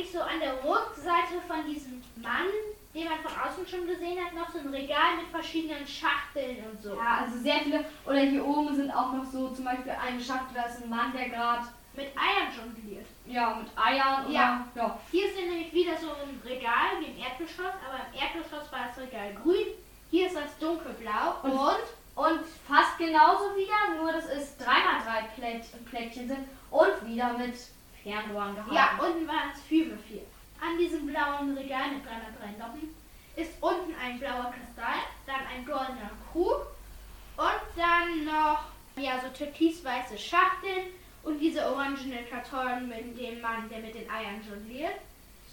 [0.09, 2.47] Eigentlich so an der Rückseite von diesem Mann,
[2.93, 6.81] den man von außen schon gesehen hat, noch so ein Regal mit verschiedenen Schachteln und
[6.81, 6.95] so.
[6.95, 7.85] Ja, also sehr viele.
[8.05, 11.11] Oder hier oben sind auch noch so zum Beispiel eine Schachtel, da ist ein Mann,
[11.13, 13.05] der gerade Mit Eiern jongliert.
[13.27, 14.67] ja, mit Eiern oder Ja.
[14.75, 14.99] ja.
[15.11, 18.97] Hier ist nämlich wieder so ein Regal wie im Erdgeschoss, aber im Erdgeschoss war das
[18.97, 19.67] Regal grün.
[20.11, 21.77] Hier ist das dunkelblau Und- und,
[22.15, 27.53] Und fast genauso wieder, nur dass es 3x3 Plätt, Plättchen sind und wieder mit
[28.03, 28.75] Fernrohren gehalten.
[28.75, 30.21] ja, unten war es 4 x 4
[30.61, 32.95] An diesem blauen Regal mit 3x3 Noppen
[33.35, 36.67] ist unten ein blauer Kristall, dann ein goldener Krug
[37.37, 38.65] und dann noch
[38.97, 40.87] ja, so türkisweiße Schachteln
[41.23, 44.95] und diese orangenen Kartonen mit dem Mann, der mit den Eiern jongliert.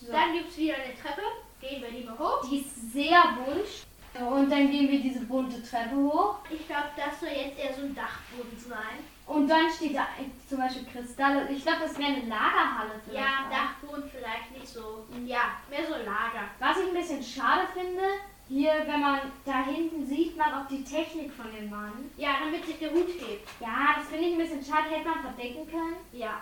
[0.01, 0.11] So.
[0.11, 1.23] Dann gibt es wieder eine Treppe,
[1.61, 2.49] gehen wir die mal hoch.
[2.49, 3.87] Die ist sehr bunt.
[4.29, 6.37] Und dann gehen wir diese bunte Treppe hoch.
[6.51, 9.05] Ich glaube, das soll jetzt eher so ein Dachboden sein.
[9.27, 10.07] Und dann steht da
[10.49, 11.49] zum Beispiel Kristalle.
[11.51, 13.27] Ich glaube, das wäre eine Lagerhalle vielleicht.
[13.27, 13.51] Ja.
[13.51, 15.05] Dachboden vielleicht nicht so.
[15.25, 16.49] Ja, mehr so Lager.
[16.61, 18.03] Was ich ein bisschen schade finde,
[18.49, 22.09] hier, wenn man da hinten sieht, man auch die Technik von dem Mann.
[22.17, 23.49] Ja, damit sich der Hut hebt.
[23.61, 24.91] Ja, das finde ich ein bisschen schade.
[24.91, 25.97] Hätte man verdecken können.
[26.12, 26.41] Ja,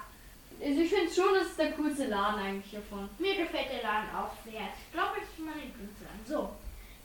[0.62, 3.09] Also ich finde schon, das ist der coolste Laden eigentlich hiervon.
[3.18, 4.68] mir gefällt der Laden auch sehr.
[4.77, 6.20] Ich glaube, ich mal den Künstlern.
[6.27, 6.51] So,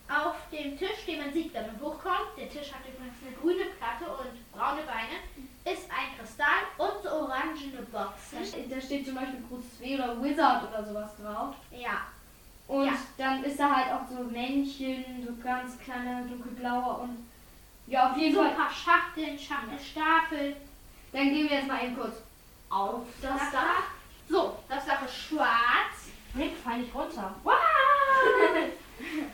[0.10, 3.70] auf dem Tisch, den man sieht, wenn man hochkommt, der Tisch hat übrigens eine grüne
[3.78, 5.16] Platte und braune Beine,
[5.74, 8.70] ist ein Kristall und so orangene Boxen.
[8.70, 11.56] da steht zum Beispiel Crucifix oder Wizard oder sowas drauf.
[11.72, 12.02] Ja,
[12.68, 12.94] Und Ja.
[13.18, 17.26] dann ist da halt auch so Männchen, so ganz kleine dunkelblaue und
[17.88, 18.52] ja, auf jeden so Fall.
[18.52, 20.56] ein paar Schachteln, Schachtelstapel.
[21.12, 22.18] Dann gehen wir jetzt mal eben kurz
[22.70, 23.84] auf das Das Dach.
[24.30, 26.12] So, das Dach ist schwarz.
[26.38, 27.34] Rick, fall nicht runter.
[27.44, 27.54] Wow!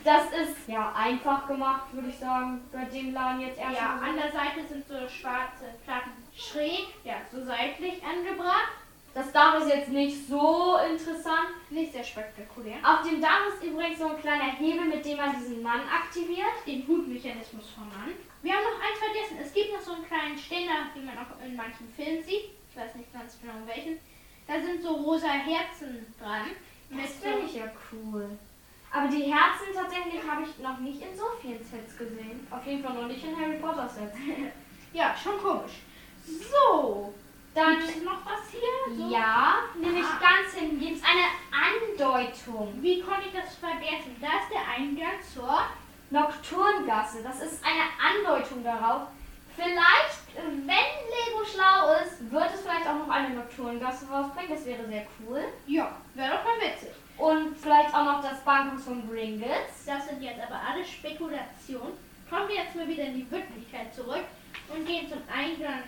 [0.04, 3.74] Das ist ja einfach gemacht, würde ich sagen, bei dem Laden jetzt erst.
[3.80, 8.72] Ja, an der Seite sind so schwarze Platten schräg, ja, so seitlich angebracht.
[9.14, 11.48] Das Dach ist jetzt nicht so interessant.
[11.70, 12.76] Nicht sehr spektakulär.
[12.84, 16.52] Auf dem Dach ist übrigens so ein kleiner Hebel, mit dem man diesen Mann aktiviert.
[16.66, 18.12] Den Hutmechanismus von Mann.
[18.42, 19.38] Wir haben noch eins vergessen.
[19.42, 22.52] Es gibt noch so einen kleinen Ständer, wie man auch in manchen Filmen sieht.
[22.68, 23.98] Ich weiß nicht ganz genau welchen.
[24.46, 26.52] Da sind so rosa Herzen dran.
[26.90, 28.28] Das finde ich ja cool.
[28.92, 32.46] Aber die Herzen tatsächlich habe ich noch nicht in so vielen Sets gesehen.
[32.50, 34.16] Auf jeden Fall noch nicht in Harry Potter Sets.
[34.92, 35.72] Ja, schon komisch.
[36.26, 37.12] So,
[37.54, 38.96] Dann gibt es noch was hier?
[38.96, 39.10] So.
[39.10, 40.20] ja, nämlich Ah.
[40.20, 41.26] ganz hinten gibt es eine
[42.10, 42.74] Andeutung.
[42.82, 44.16] Wie konnte ich das vergessen?
[44.20, 45.60] Da ist der Eingang zur
[46.10, 47.22] Nocturngasse.
[47.22, 49.02] Das ist eine Andeutung darauf.
[49.56, 54.50] Vielleicht, wenn Lego schlau ist, wird es vielleicht auch noch eine Nocturngasse rausbringen.
[54.54, 55.42] Das wäre sehr cool.
[55.66, 56.90] Ja, wäre doch mal witzig.
[57.16, 59.86] Und vielleicht auch noch das Bankhaus von Gringotts.
[59.86, 61.94] Das sind jetzt aber alle Spekulationen.
[62.28, 64.24] Kommen wir jetzt mal wieder in die Wirklichkeit zurück
[64.68, 65.84] und gehen zum Eingang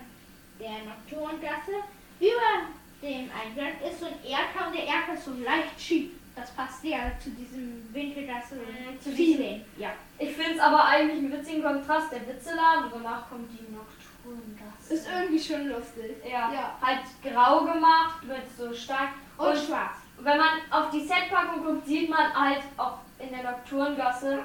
[0.61, 1.73] der Nocturngasse.
[2.21, 2.66] Über
[3.03, 6.11] dem Eingang ist so ein Erker und der Erker ist so leicht schief.
[6.35, 9.64] Das passt ja zu diesem Winkelgasse Mhm, zu Feeling.
[9.77, 9.90] Ja.
[10.18, 12.12] Ich finde es aber eigentlich einen witzigen Kontrast.
[12.12, 14.94] Der Witzeladen und danach kommt die Nocturngasse.
[14.94, 16.16] Ist irgendwie schon lustig.
[16.25, 16.79] ja, Ja.
[16.81, 19.09] halt grau gemacht mit so Stein.
[19.37, 19.97] Und, Und schwarz.
[20.21, 24.38] wenn man auf die Setpackung guckt, sieht man halt auch in der Nocturngasse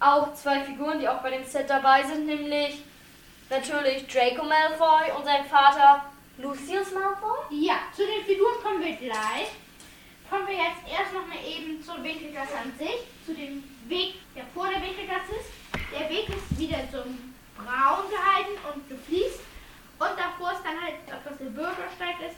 [0.00, 2.82] auch zwei Figuren, die auch bei dem Set dabei sind, nämlich
[3.50, 6.04] natürlich Draco Malfoy und sein Vater
[6.38, 7.46] Lucius Malfoy.
[7.50, 9.48] Ja, zu den Figuren kommen wir gleich.
[10.28, 14.44] Kommen wir jetzt erst noch mal eben zur Winkelgasse an sich, zu dem Weg, der
[14.52, 15.50] vor der Winkelgasse ist.
[15.92, 16.98] Der Weg ist wieder so
[17.56, 19.40] braun gehalten und gefliest.
[19.98, 22.36] Und davor ist dann halt, auf was der Bürgersteig ist,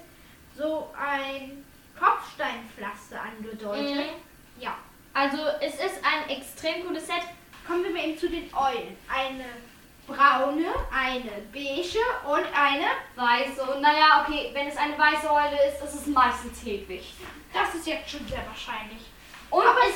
[0.57, 1.64] so ein
[1.99, 3.97] Kopfsteinpflaster angedeutet.
[3.97, 4.62] Mhm.
[4.62, 4.77] Ja.
[5.14, 7.23] Also es ist ein extrem cooles Set.
[7.66, 8.97] Kommen wir mal eben zu den Eulen.
[9.09, 9.47] Eine
[10.09, 13.62] braune, eine beige und eine, Weiße.
[13.62, 17.14] Und naja, okay, wenn es eine weiße Eule ist, ist es meistens Hedwig.
[17.53, 19.03] das ist jetzt schon sehr wahrscheinlich.
[19.51, 19.94] Und, Aber es,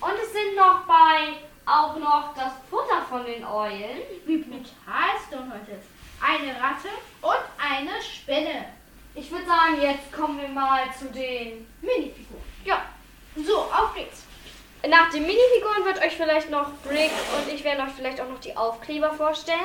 [0.00, 4.02] und es sind noch bei auch noch das Futter von den Eulen.
[4.26, 5.88] Wie doch heute ist.
[6.20, 6.88] Eine Ratte
[7.20, 8.66] und eine Spinne.
[9.14, 11.66] Ich würde sagen, jetzt kommen wir mal zu den.
[11.80, 12.42] Minifiguren.
[12.64, 12.82] Ja.
[13.36, 14.24] So, auf geht's.
[14.88, 18.40] Nach den Minifiguren wird euch vielleicht noch Brick und ich werde euch vielleicht auch noch
[18.40, 19.58] die Aufkleber vorstellen.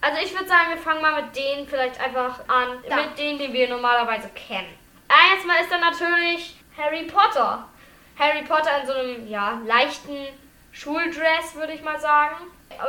[0.00, 2.96] Also ich würde sagen, wir fangen mal mit denen vielleicht einfach an, Da.
[2.96, 4.68] mit denen, die wir normalerweise kennen.
[5.08, 7.68] Ah, Erstmal ist da natürlich Harry Potter.
[8.18, 10.26] Harry Potter in so einem, ja, leichten
[10.72, 12.36] Schuldress, würde ich mal sagen.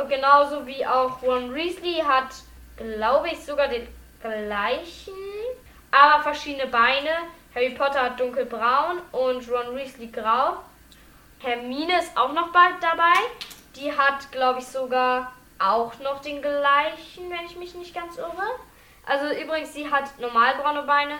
[0.08, 2.28] Genauso wie auch Ron Weasley hat,
[2.76, 3.86] glaube ich, sogar den
[4.20, 5.14] gleichen,
[5.90, 7.10] aber verschiedene Beine.
[7.54, 10.58] Harry Potter hat dunkelbraun und Ron Weasley grau.
[11.40, 13.12] Hermine ist auch noch bald dabei.
[13.76, 18.50] Die hat, glaube ich, sogar auch noch den gleichen, wenn ich mich nicht ganz irre.
[19.06, 21.18] Also übrigens, sie hat normalbraune Beine.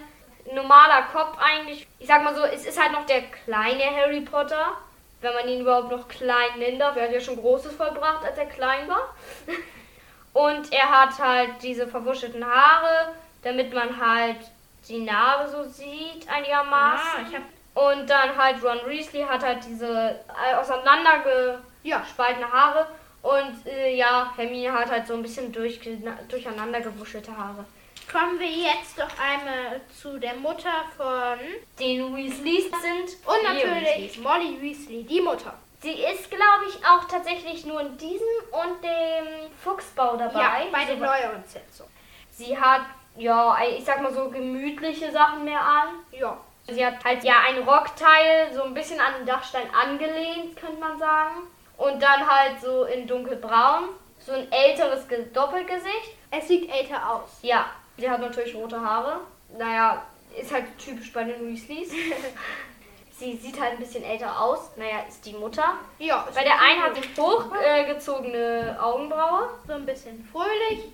[0.53, 1.87] Normaler Kopf eigentlich.
[1.99, 4.73] Ich sag mal so, es ist halt noch der kleine Harry Potter.
[5.21, 6.97] Wenn man ihn überhaupt noch klein nennen darf.
[6.97, 9.15] Er hat ja schon Großes vollbracht, als er klein war.
[10.33, 14.39] Und er hat halt diese verwuschelten Haare, damit man halt
[14.89, 17.25] die Narbe so sieht einigermaßen.
[17.25, 17.43] Ah, ich hab-
[17.75, 22.53] Und dann halt Ron Weasley hat halt diese äh, auseinandergespaltene Ja.
[22.53, 22.87] Haare.
[23.23, 25.79] Und äh, ja, Hermine hat halt so ein bisschen durch,
[26.29, 27.65] durcheinander gewuschelte Haare.
[28.11, 31.39] Kommen wir jetzt doch einmal zu der Mutter von.
[31.79, 34.17] Den Weasleys sind Und natürlich Weasleys.
[34.19, 35.55] Molly Weasley, die Mutter.
[35.83, 40.41] Sie ist, glaube ich, auch tatsächlich nur in diesem und dem Fuchsbau dabei.
[40.41, 41.85] Ja, bei den So- neueren Sets so.
[42.33, 42.83] Sie hat,
[43.17, 45.89] ja, ich sag mal so gemütliche Sachen mehr an.
[46.11, 46.37] Ja.
[46.73, 50.99] Sie hat halt ja ein Rockteil so ein bisschen an den Dachstein angelehnt, könnte man
[50.99, 51.35] sagen.
[51.77, 53.89] Und dann halt so in dunkelbraun.
[54.19, 56.15] So ein älteres Ge- Doppelgesicht.
[56.31, 57.39] Es sieht älter aus.
[57.43, 59.21] Ja, sie hat natürlich rote Haare.
[59.59, 60.03] Naja,
[60.39, 61.91] ist halt typisch bei den Weasleys.
[63.19, 64.71] sie sieht halt ein bisschen älter aus.
[64.77, 65.75] Naja, ist die Mutter.
[65.99, 66.27] Ja.
[66.35, 69.49] Bei der einen hat sie hochgezogene Augenbraue.
[69.67, 70.85] so ein bisschen fröhlich.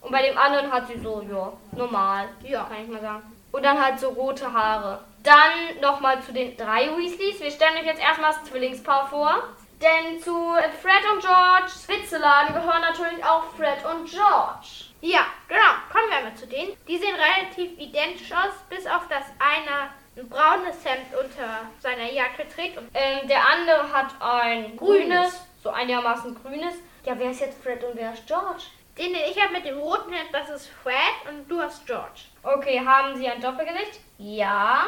[0.00, 2.28] Und bei dem anderen hat sie so, ja, normal.
[2.42, 2.64] Ja.
[2.64, 3.22] Kann ich mal sagen.
[3.52, 5.00] Und dann halt so rote Haare.
[5.22, 7.40] Dann nochmal zu den drei Weasleys.
[7.40, 9.42] Wir stellen euch jetzt erstmal das Zwillingspaar vor.
[9.80, 10.32] Denn zu
[10.80, 14.86] Fred und George Witzeladen gehören natürlich auch Fred und George.
[15.00, 15.72] Ja, genau.
[15.90, 16.76] Kommen wir mal zu denen.
[16.86, 22.46] Die sehen relativ identisch aus, bis auf das einer ein braunes Hemd unter seiner Jacke
[22.48, 22.78] trägt.
[22.78, 25.46] Und Ähm, der andere hat ein grünes, Grünes.
[25.62, 26.74] so einigermaßen grünes.
[27.04, 28.62] Ja, wer ist jetzt Fred und wer ist George?
[28.98, 30.94] den, den ich habe mit dem roten Hemd, das ist Fred
[31.28, 32.20] und du hast George.
[32.42, 34.00] Okay, haben sie ein Doppelgesicht?
[34.18, 34.84] Ja.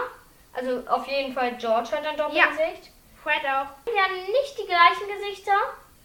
[0.56, 2.90] Also auf jeden Fall George hat ein Doppelgesicht.
[3.22, 3.66] Fred auch.
[3.86, 5.52] Die haben nicht die gleichen Gesichter.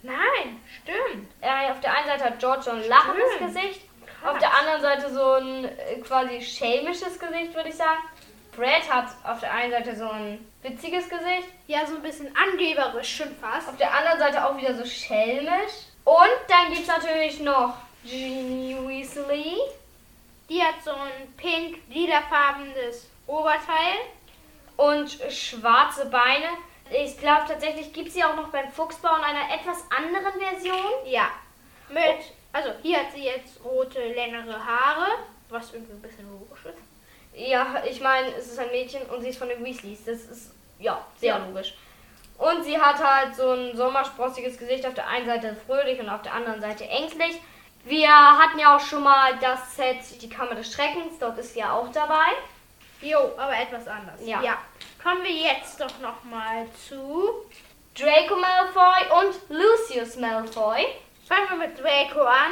[0.02, 1.30] Nein, stimmt.
[1.42, 3.54] Äh, auf der einen Seite hat George so ein lachendes Stimmt.
[3.54, 3.82] Gesicht.
[4.22, 4.32] Krass.
[4.34, 8.00] Auf der anderen Seite so ein äh, quasi schelmisches Gesicht, würde ich sagen.
[8.56, 11.48] Fred hat auf der einen Seite so ein witziges Gesicht.
[11.68, 13.70] Ja, so ein bisschen angeberisch schon fast.
[13.70, 15.88] Auf der anderen Seite auch wieder so schelmisch.
[16.06, 19.58] Und dann gibt es natürlich noch Ginny Weasley.
[20.50, 24.00] Die hat so ein pink-lilafarbenes Oberteil.
[24.80, 26.48] Und schwarze Beine.
[26.90, 31.06] Ich glaube tatsächlich gibt es sie auch noch beim Fuchsbau in einer etwas anderen Version.
[31.06, 31.30] Ja.
[31.90, 35.08] Mit, also hier hat sie jetzt rote, längere Haare,
[35.50, 36.78] was irgendwie ein bisschen logisch ist.
[37.36, 40.06] Ja, ich meine, es ist ein Mädchen und sie ist von den Weasleys.
[40.06, 41.46] Das ist ja sehr Ja.
[41.46, 41.76] logisch.
[42.38, 44.86] Und sie hat halt so ein sommersprossiges Gesicht.
[44.86, 47.42] Auf der einen Seite fröhlich und auf der anderen Seite ängstlich.
[47.84, 51.20] Wir hatten ja auch schon mal das Set Die Kammer des Schreckens.
[51.20, 52.30] Dort ist sie ja auch dabei.
[53.02, 54.20] Jo, aber etwas anders.
[54.26, 54.58] Ja.
[55.02, 57.46] Kommen wir jetzt doch nochmal zu.
[57.98, 60.86] Draco Malfoy und Lucius Malfoy.
[61.28, 62.52] Fangen wir mit Draco an.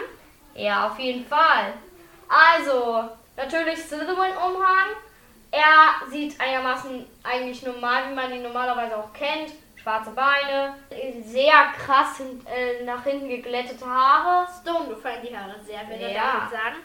[0.56, 1.74] Ja, auf jeden Fall.
[2.30, 4.88] Also, natürlich Slytherin-Umhang.
[5.52, 9.54] Er sieht einigermaßen eigentlich normal, wie man ihn normalerweise auch kennt.
[9.82, 10.76] Schwarze Beine,
[11.24, 14.48] sehr krass hin, äh, nach hinten geglättete Haare.
[14.62, 16.32] Stone gefallen die Haare sehr, er Ja.
[16.34, 16.76] damit sagen.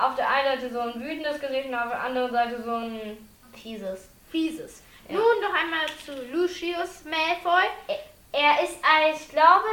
[0.00, 3.28] Auf der einen Seite so ein wütendes Gesicht und auf der anderen Seite so ein
[3.54, 4.08] fieses.
[4.30, 4.82] Fieses.
[5.08, 5.14] Ja.
[5.14, 7.64] Nun noch einmal zu Lucius Malfoy.
[8.30, 9.64] Er- ist, äh, ich glaube,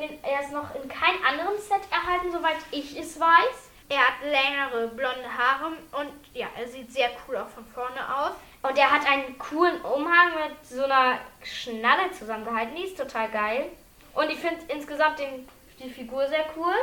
[0.00, 3.70] den, er ist noch in keinem anderen Set erhalten, soweit ich es weiß.
[3.88, 8.32] Er hat längere blonde Haare und ja, er sieht sehr cool auch von vorne aus.
[8.62, 12.76] Und er hat einen coolen Umhang mit so einer Schnalle zusammengehalten.
[12.76, 13.66] Die ist total geil.
[14.14, 16.74] Und ich finde insgesamt den, die Figur sehr cool.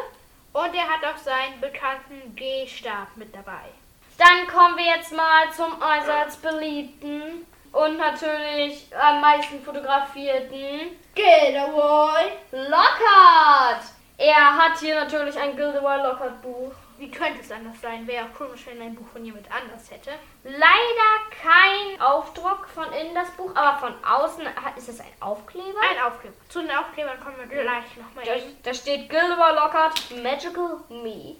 [0.53, 3.69] Und er hat auch seinen bekannten G-Stab mit dabei.
[4.17, 12.31] Dann kommen wir jetzt mal zum äußerst beliebten und natürlich am meisten fotografierten Gilderoy.
[12.51, 13.83] Lockhart.
[14.17, 16.73] Er hat hier natürlich ein Gilderoy Lockhart Buch.
[17.01, 18.05] Wie könnte es anders sein?
[18.05, 20.11] Wäre auch komisch, wenn ein Buch von jemand anders hätte.
[20.43, 21.11] Leider
[21.41, 25.79] kein Aufdruck von innen das Buch, aber von außen hat- ist es ein Aufkleber.
[25.81, 26.35] Ein Aufkleber.
[26.49, 28.23] Zu den Aufklebern kommen wir gleich nochmal.
[28.23, 28.33] Da,
[28.63, 31.35] da steht Gilderoy Lockhart Magical Me.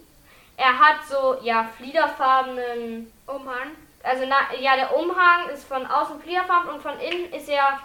[0.56, 3.70] Er hat so, ja, fliederfarbenen, Umhang.
[4.02, 7.78] also na, ja, der Umhang ist von außen fliederfarben und von innen ist er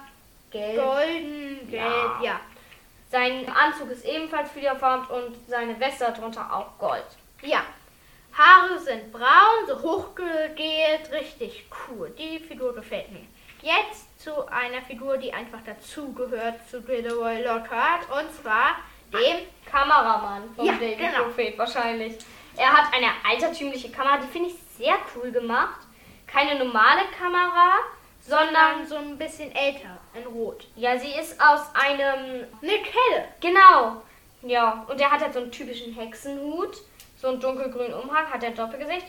[0.50, 0.78] gelb.
[0.84, 2.20] Golden, gelb, Ja.
[2.24, 2.40] ja.
[3.12, 7.06] Sein Anzug ist ebenfalls fliederfarben und seine Weste darunter auch Gold.
[7.42, 7.62] Ja.
[8.38, 12.10] Haare sind braun, so hochgegelt, richtig cool.
[12.18, 13.26] Die Figur gefällt mir.
[13.62, 18.76] Jetzt zu einer Figur, die einfach dazugehört zu Gilderoy Lockhart und zwar
[19.12, 19.38] dem
[19.70, 21.24] Kameramann von Ja, David genau.
[21.24, 22.18] Prophet wahrscheinlich.
[22.56, 25.80] Er hat eine altertümliche Kamera, die finde ich sehr cool gemacht.
[26.28, 27.78] Keine normale Kamera,
[28.22, 30.68] sondern so ein bisschen älter, in Rot.
[30.76, 33.28] ja, sie ist aus einem Eine Kelle.
[33.42, 34.02] Genau.
[34.44, 36.78] Ja, und er hat halt so einen typischen Hexenhut,
[37.18, 39.08] so einen dunkelgrünen Umhang, hat er ein Doppelgesicht.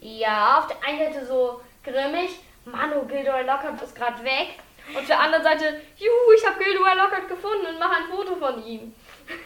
[0.00, 4.58] Ja, auf der einen Seite so grimmig, Manu, Gilderoy Lockhart ist gerade weg.
[4.88, 8.36] Und auf der anderen Seite, juhu, ich habe Gilderoy Lockhart gefunden und mache ein Foto
[8.36, 8.94] von ihm.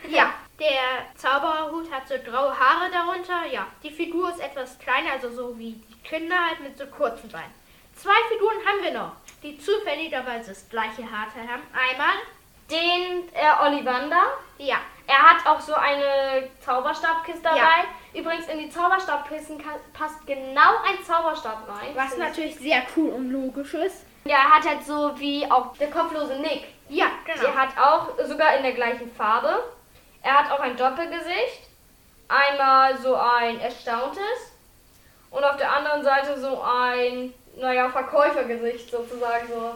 [0.09, 3.47] Ja, der Zaubererhut hat so graue Haare darunter.
[3.51, 7.29] Ja, die Figur ist etwas kleiner, also so wie die Kinder halt mit so kurzen
[7.31, 7.51] Beinen.
[7.97, 11.63] Zwei Figuren haben wir noch, die zufälligerweise das gleiche Haarteil haben.
[11.73, 12.15] Einmal,
[12.73, 14.23] Den äh, Ollivander.
[14.59, 17.59] ja, Er hat auch so eine Zauberstabkiste dabei.
[17.59, 18.21] Ja.
[18.21, 21.91] Übrigens, in die Zauberstabkissen kann, passt genau ein Zauberstab rein.
[21.95, 24.05] was natürlich sehr cool und logisch ist.
[24.25, 26.65] Ja, er hat halt so wie auch der kopflose Nick.
[26.89, 27.41] Ja, genau.
[27.41, 29.63] Der hat auch sogar in der gleichen Farbe.
[30.23, 31.63] Er hat auch ein Doppelgesicht.
[32.29, 34.53] Einmal so ein erstauntes
[35.31, 39.75] und auf der anderen Seite so ein, naja, Verkäufergesicht sozusagen so.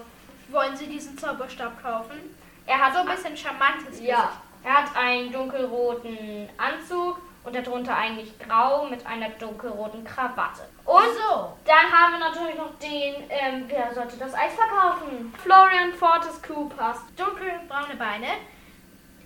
[0.49, 2.35] Wollen Sie diesen Zauberstab kaufen?
[2.67, 4.33] Er hat So ein bisschen charmantes ja,
[4.65, 10.63] er hat einen dunkelroten Anzug und darunter eigentlich grau mit einer dunkelroten Krawatte.
[10.85, 11.57] Und so.
[11.65, 15.33] dann haben wir natürlich noch den, ähm, wer sollte das Eis verkaufen?
[15.41, 17.03] Florian Fortescue passt.
[17.17, 18.27] Dunkelbraune Beine.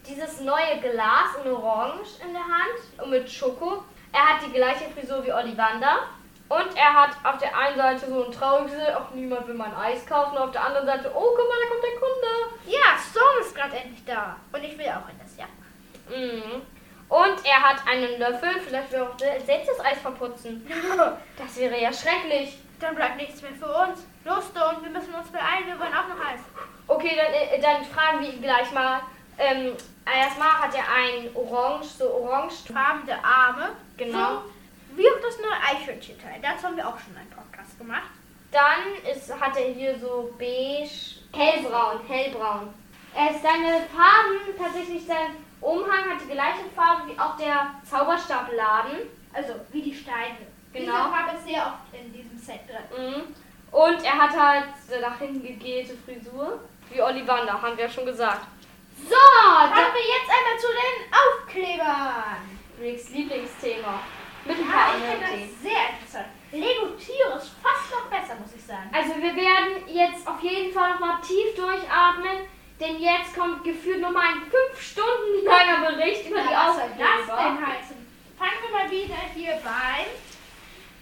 [0.06, 3.84] dieses neue Glas in Orange in der Hand und mit Schoko.
[4.12, 6.00] Er hat die gleiche Frisur wie Ollivander.
[6.50, 10.04] Und er hat auf der einen Seite so ein trauriges auch niemand will mein Eis
[10.04, 10.36] kaufen.
[10.36, 12.56] Auf der anderen Seite, oh, guck mal, da kommt der Kunde.
[12.66, 14.34] Ja, Storm ist gerade endlich da.
[14.52, 15.46] Und ich will auch in das, ja.
[16.08, 16.62] Mhm.
[17.08, 20.66] Und er hat einen Löffel, vielleicht will er auch selbst das Eis verputzen.
[21.38, 22.58] Das wäre ja schrecklich.
[22.80, 24.04] Dann bleibt nichts mehr für uns.
[24.24, 26.40] Los, Stone, wir müssen uns beeilen, wir wollen auch noch Eis.
[26.88, 29.02] Okay, dann, äh, dann fragen wir ihn gleich mal.
[29.38, 32.72] Ähm, erstmal hat er ein orange, so orange.
[32.72, 33.70] Farbende Arme.
[33.96, 34.34] Genau.
[34.34, 34.42] So,
[34.96, 36.40] wie auch das neue Eichhörnchen-Teil.
[36.42, 38.10] Dazu haben wir auch schon einen Podcast gemacht.
[38.50, 40.90] Dann ist, hat er hier so beige,
[41.32, 42.74] hellbraun, hellbraun.
[43.14, 49.08] Er ist seine Farben, tatsächlich sein Umhang hat die gleiche Farbe wie auch der Zauberstaballaden.
[49.32, 50.38] Also wie die Steine.
[50.72, 50.92] Genau.
[50.92, 53.14] Diese Farbe ist sehr oft in diesem Set drin.
[53.14, 53.34] Mhm.
[53.72, 56.60] Und er hat halt so nach hinten gegelte Frisur.
[56.90, 58.46] Wie Ollivander, haben wir ja schon gesagt.
[58.96, 62.60] So, Kommen dann wir jetzt einmal zu den Aufklebern.
[62.76, 64.00] Felix Lieblingsthema.
[64.44, 66.26] Mit ein Ja, paar ich finde das sehr interessant.
[66.52, 68.90] Lego Tiere ist fast noch besser, muss ich sagen.
[68.92, 72.48] Also wir werden jetzt auf jeden Fall nochmal tief durchatmen,
[72.80, 76.96] denn jetzt kommt gefühlt nochmal ein fünf Stunden langer Bericht über die Aufkleber.
[76.98, 77.96] denn heißen?
[78.38, 80.06] Fangen wir mal wieder hier beim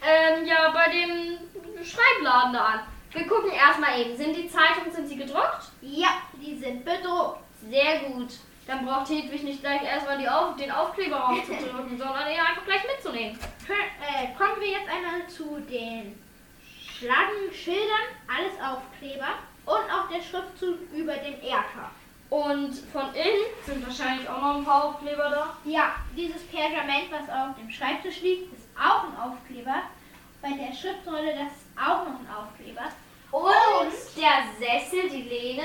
[0.01, 1.39] Ähm, ja, bei dem
[1.83, 2.79] Schreibladen da an.
[3.11, 5.71] Wir gucken erstmal eben, sind die Zeitungen, sind sie gedruckt?
[5.81, 7.39] Ja, die sind bedruckt.
[7.69, 8.29] Sehr gut.
[8.69, 13.39] Dann braucht Hedwig nicht gleich erstmal Auf den Aufkleber rauszudrücken, sondern ihn einfach gleich mitzunehmen.
[13.67, 16.21] Äh, kommen wir jetzt einmal zu den
[16.69, 21.89] Schlangenschildern, alles Aufkleber und auch der Schriftzug über dem Erker.
[22.29, 25.57] Und von innen sind wahrscheinlich auch noch ein paar Aufkleber da.
[25.65, 29.81] Ja, dieses Pergament, was auf dem Schreibtisch liegt, ist auch ein Aufkleber.
[30.43, 32.85] Bei der Schriftrolle, das ist auch noch ein Aufkleber.
[33.31, 35.63] Und der Sessel, die Lehne,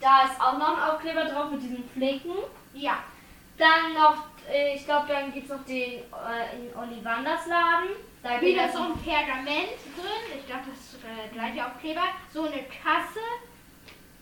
[0.00, 2.32] da ist auch noch ein Aufkleber drauf mit diesen Flicken.
[2.74, 2.98] Ja,
[3.58, 4.16] Dann noch,
[4.52, 7.88] äh, ich glaube, dann gibt es noch den äh, in Ollivanders Laden.
[8.22, 10.38] Da wieder so ein Pergament drin.
[10.38, 12.02] Ich glaube, das ist der gleiche Aufkleber.
[12.32, 13.20] So eine Kasse.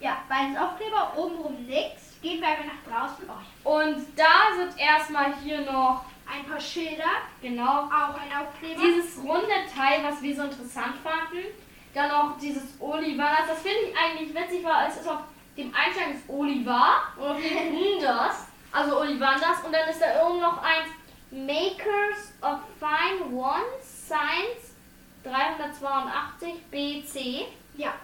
[0.00, 2.20] Ja, beides Aufkleber, obenrum nix.
[2.20, 3.24] Gehen wir einfach nach draußen.
[3.64, 8.80] Oh, Und da sind erstmal hier noch, ein paar Schilder, genau, auch ein Aufkleber.
[8.80, 9.46] dieses runde
[9.76, 11.44] Teil, was wir so interessant fanden.
[11.92, 13.46] Dann noch dieses Olivanders.
[13.48, 15.18] Das finde ich eigentlich witzig, weil es ist auf
[15.56, 18.46] dem Einschlag ist Oliver und dem das.
[18.72, 19.62] Also Olivanders.
[19.64, 20.88] Und dann ist da oben noch eins
[21.30, 24.74] Makers of Fine Ones Science
[25.22, 27.46] 382 BC.
[27.76, 27.94] ja,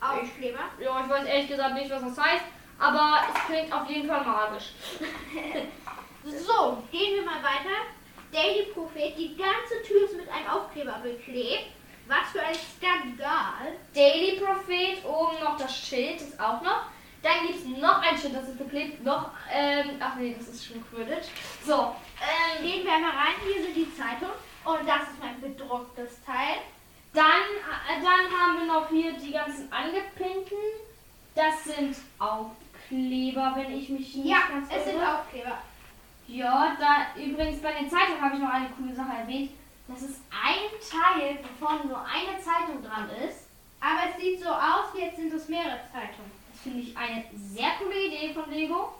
[0.00, 0.60] Aufkleber.
[0.80, 2.44] Ja, ich weiß ehrlich gesagt nicht, was das heißt,
[2.78, 4.72] aber es klingt auf jeden Fall magisch.
[6.24, 7.86] So, gehen wir mal weiter.
[8.32, 11.68] Daily Prophet, die ganze Tür ist mit einem Aufkleber beklebt.
[12.06, 13.72] Was für ein Skandal.
[13.94, 16.82] Daily Prophet, oben noch das Schild, ist auch noch.
[17.28, 19.04] Dann gibt es noch ein Schild, das ist beklebt.
[19.04, 21.26] Noch, ähm, ach nee, das ist schon Quidditch.
[21.62, 23.34] So, ähm, Gehen wir mal rein.
[23.44, 24.32] Hier sind die Zeitungen.
[24.64, 26.56] Und das ist mein bedrucktes Teil.
[27.12, 30.56] dann, äh, dann haben wir noch hier die ganzen angepinnten.
[31.34, 35.02] Das sind Aufkleber, wenn ich mich nicht Ja, ganz es sind.
[35.02, 35.58] Aufkleber.
[36.28, 39.50] Ja, da übrigens bei den Zeitungen habe ich noch eine coole Sache erwähnt.
[39.86, 43.48] Das ist ein Teil, wovon nur eine Zeitung dran ist.
[43.80, 46.37] Aber es sieht so aus, wie jetzt sind es mehrere Zeitungen.
[46.68, 48.92] Finde ich eine sehr coole Idee von Lego.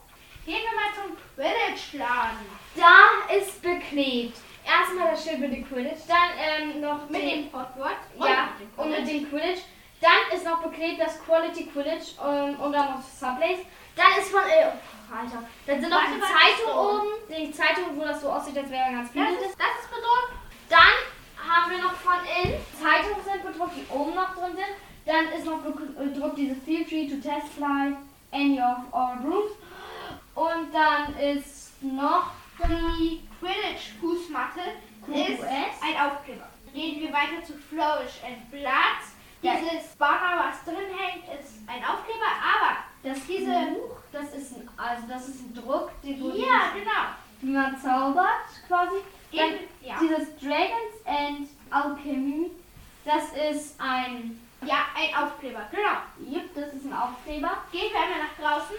[0.46, 2.46] Gehen wir mal zum Quidditch-Laden.
[2.74, 4.38] Da ist beklebt.
[4.64, 8.72] Erstmal das Schild mit dem Quidditch, dann ähm, noch Mit den, dem Hogwarts ja, mit
[8.72, 9.20] dem und mit Quidditch.
[9.20, 9.60] dem Quidditch.
[10.00, 13.60] Dann ist noch beklebt das Quality Quidditch ähm, und dann noch Sublays.
[13.94, 16.80] Dann ist von, äh, oh, Alter, dann sind noch die warte, Zeitung so.
[16.80, 19.24] oben, die Zeitung, wo das so aussieht, als wäre ganz viel.
[19.24, 20.32] Das ist, das ist bedruckt.
[20.70, 20.96] Dann
[21.36, 24.87] haben wir noch von innen Zeitungen sind bedruckt, die oben noch drin sind.
[25.08, 27.96] Dann ist noch bedruckt diese Feel Free to Test Fly
[28.30, 29.52] any of our rooms.
[30.34, 32.30] Und dann ist noch
[32.62, 34.60] Die Quidditch-Fußmatte
[35.06, 35.82] ist QQS.
[35.82, 36.48] ein Aufkleber.
[36.74, 39.00] Gehen wir weiter zu Flourish and Blood.
[39.42, 44.68] Dieses Banner, was drin hängt, ist ein Aufkleber, aber das Diese- Buch, das ist ein,
[44.76, 46.74] also das ist ein Druck, den wo ja, genau.
[46.74, 48.96] dieses- wie man zaubert quasi.
[49.32, 49.94] Dann ja.
[50.00, 52.50] dieses Dragons and Alchemy,
[53.04, 56.34] das ist ein, ja, ein Aufkleber, genau.
[56.36, 57.58] yep, das ist ein Aufkleber.
[57.72, 58.76] Gehen wir einmal nach draußen.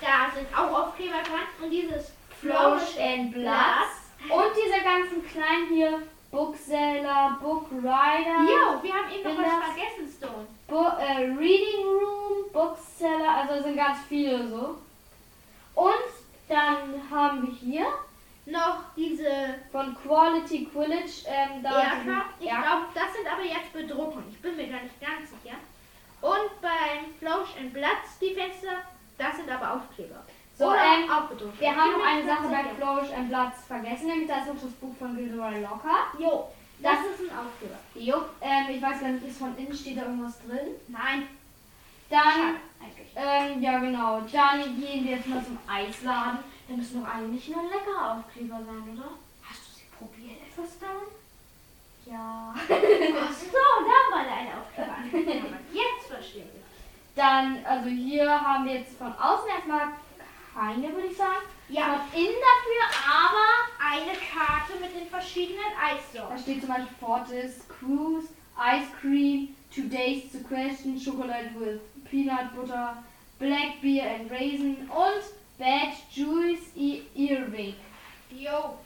[0.00, 1.46] Da sind auch Aufkleber dran.
[1.62, 3.90] Und dieses Flourish and Blood.
[4.28, 10.14] Und diese ganzen kleinen hier, Bookseller, Bookrider, Jo, wir haben eben noch was das- vergessen,
[10.16, 10.46] Stone.
[10.68, 14.78] Bo äh, Reading Room, Bookseller, also sind ganz viele so.
[15.74, 16.10] Und
[16.48, 17.86] dann haben wir hier
[18.50, 19.30] Noch diese
[19.70, 22.24] von Quality Quidditch, ähm, da Erker.
[22.40, 22.60] Ich ja.
[22.60, 24.24] glaube, das sind aber jetzt Bedruckungen.
[24.30, 25.56] Ich bin mir da nicht ganz sicher.
[26.20, 28.82] Und beim Flourish and Blood, die Fenster,
[29.18, 30.22] das sind aber Aufkleber.
[30.58, 31.58] So, Oder ähm, auch bedruckt.
[31.60, 32.74] wir Ich haben noch eine Sache bei.
[32.76, 36.18] Flourish and Bloods vergessen, nämlich da ist das Buch von Gilderoy Lockhart.
[36.18, 36.48] Jo,
[36.80, 37.78] das, Das- ist ein Aufkleber.
[37.94, 40.74] Jupp, ähm, ich weiß gar nicht, ist von innen steht da irgendwas drin.
[40.88, 41.28] Nein,
[42.10, 42.56] Dann schade.
[43.16, 44.20] Ähm, ja genau.
[44.32, 46.38] Dann gehen wir jetzt mal zum Eisladen.
[46.70, 49.10] Da müssen doch eigentlich nur leckere Aufkleber sein, oder?
[49.42, 50.86] Hast du sie probiert, etwas da?
[52.08, 52.54] Ja.
[52.56, 54.94] Ach so, da war deine Aufkleber.
[54.96, 55.58] angekommen.
[55.72, 56.60] Jetzt verstehe ich.
[57.16, 59.88] Dann, also hier haben wir jetzt von außen erstmal
[60.54, 61.42] keine, würde ich sagen.
[61.68, 63.48] Ja, Von innen dafür, aber
[63.92, 66.38] eine Karte mit den verschiedenen da Eissorten.
[66.38, 73.02] steht zum Beispiel Fortis, Cruise, ice cream, today's the question, chocolate with peanut butter,
[73.40, 76.72] black beer and raisin und bad juice
[77.14, 77.74] earwig.
[78.30, 78.78] Jo.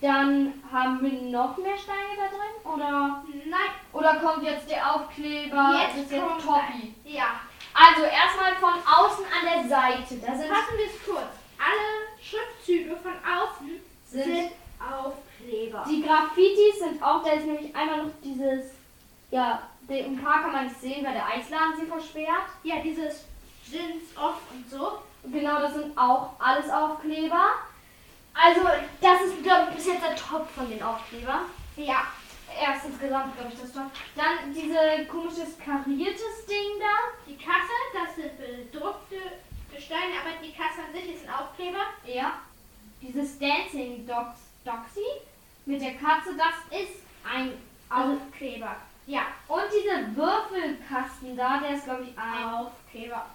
[0.00, 2.74] Dann haben wir noch mehr Steine da drin?
[2.74, 3.70] Oder, Nein.
[3.92, 5.80] oder kommt jetzt der Aufkleber?
[5.80, 6.94] Jetzt das ist jetzt Toppi.
[7.04, 7.40] Ja.
[7.72, 10.16] Also erstmal von außen an der Seite.
[10.16, 11.32] Da sind, Fassen wir es kurz.
[11.58, 15.84] Alle Schriftzüge von außen sind, sind Aufkleber.
[15.88, 18.72] die Graffitis sind auch, da ist nämlich einmal noch dieses,
[19.30, 22.48] ja, ein paar kann man nicht sehen, weil der Eisladen sie versperrt.
[22.64, 23.24] Ja, dieses
[23.70, 24.98] Gins off und so.
[25.32, 27.50] Genau, das sind auch alles Aufkleber.
[28.32, 28.60] Also,
[29.00, 31.46] das ist, glaube ich, bis jetzt der Top von den Aufklebern.
[31.76, 32.04] Ja.
[32.58, 33.90] Erst insgesamt, glaube ich, das Top.
[34.14, 37.12] Dann diese komisches kariertes Ding da.
[37.26, 39.16] Die Kasse, das sind bedruckte
[39.78, 41.84] Steine, aber die Kasse an sich ist ein Aufkleber.
[42.06, 42.32] Ja.
[43.02, 45.04] Dieses Dancing Dogs, Doxy
[45.66, 47.52] mit der Katze, das ist ein
[47.90, 48.16] Auf.
[48.22, 48.76] Aufkleber.
[49.06, 49.22] Ja.
[49.48, 53.26] Und dieser Würfelkasten da, der ist, glaube ich, ein Aufkleber.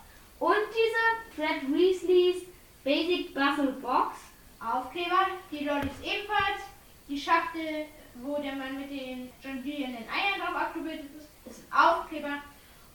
[0.42, 2.48] Und diese Fred Weasleys
[2.84, 4.18] Basic Puzzle Box.
[4.60, 5.28] Aufkleber.
[5.52, 6.64] Die Lollis ebenfalls.
[7.08, 7.86] Die Schachtel,
[8.16, 12.42] wo der Mann mit den jonglierenden Eiern drauf abgebildet ist, ist ein Aufkleber.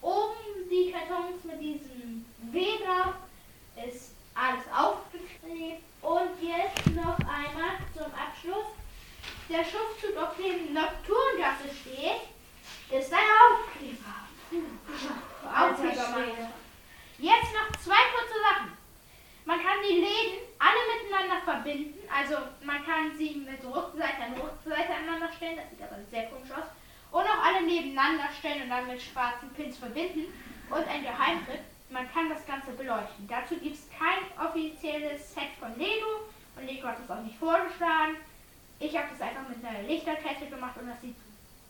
[0.03, 3.14] Oben die Kartons mit diesem W drauf
[3.88, 5.82] ist alles aufgeklebt.
[6.03, 8.74] Und jetzt noch einmal zum Abschluss.
[9.49, 12.26] Der Schriftzug, auf dem Nocturngasse steht,
[12.90, 14.16] ist ein Aufkleber.
[15.44, 16.66] Aufkleber meine.
[17.19, 18.73] Jetzt noch zwei kurze Sachen.
[19.47, 21.99] Man kann die Läden alle miteinander verbinden.
[22.12, 25.57] Also man kann sie mit Rückseite an Rückseite aneinander stellen.
[25.57, 26.69] Das sieht aber sehr komisch aus.
[27.12, 30.27] Und auch alle nebeneinander stellen und dann mit schwarzen Pins verbinden.
[30.69, 31.61] Und ein Geheimtipp,
[31.91, 33.29] man kann das Ganze beleuchten.
[33.29, 36.29] Dazu gibt es kein offizielles Set von Lego.
[36.57, 38.17] Und Lego hat es auch nicht vorgeschlagen.
[38.79, 41.17] Ich habe das einfach mit einer Lichterkette gemacht und das sieht,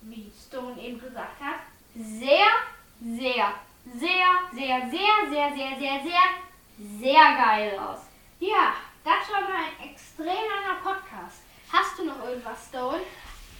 [0.03, 1.61] wie Stone eben gesagt hat,
[1.95, 2.36] Sehr,
[3.99, 8.01] sehr, sehr, sehr, sehr, sehr, sehr, sehr, sehr geil aus.
[8.39, 8.75] Ja,
[9.05, 11.43] das war mal ein extrem langer Podcast.
[11.73, 13.01] Hast du noch irgendwas, Stone?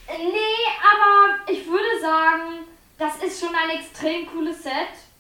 [0.07, 2.67] Äh, nee, aber ich würde sagen,
[2.99, 4.73] das ist schon ein extrem cooles Set.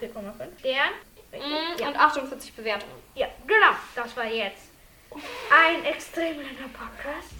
[0.00, 0.90] 4,5 Stern.
[1.32, 1.86] Mm, Ja.
[1.88, 2.92] Und 48 Bewertungen.
[3.14, 3.70] ja, genau.
[3.94, 4.68] Das war jetzt
[5.50, 7.32] ein extrem langer Podcast.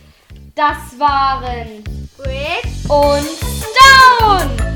[0.55, 1.83] Das waren
[2.17, 4.72] Brick und Stone.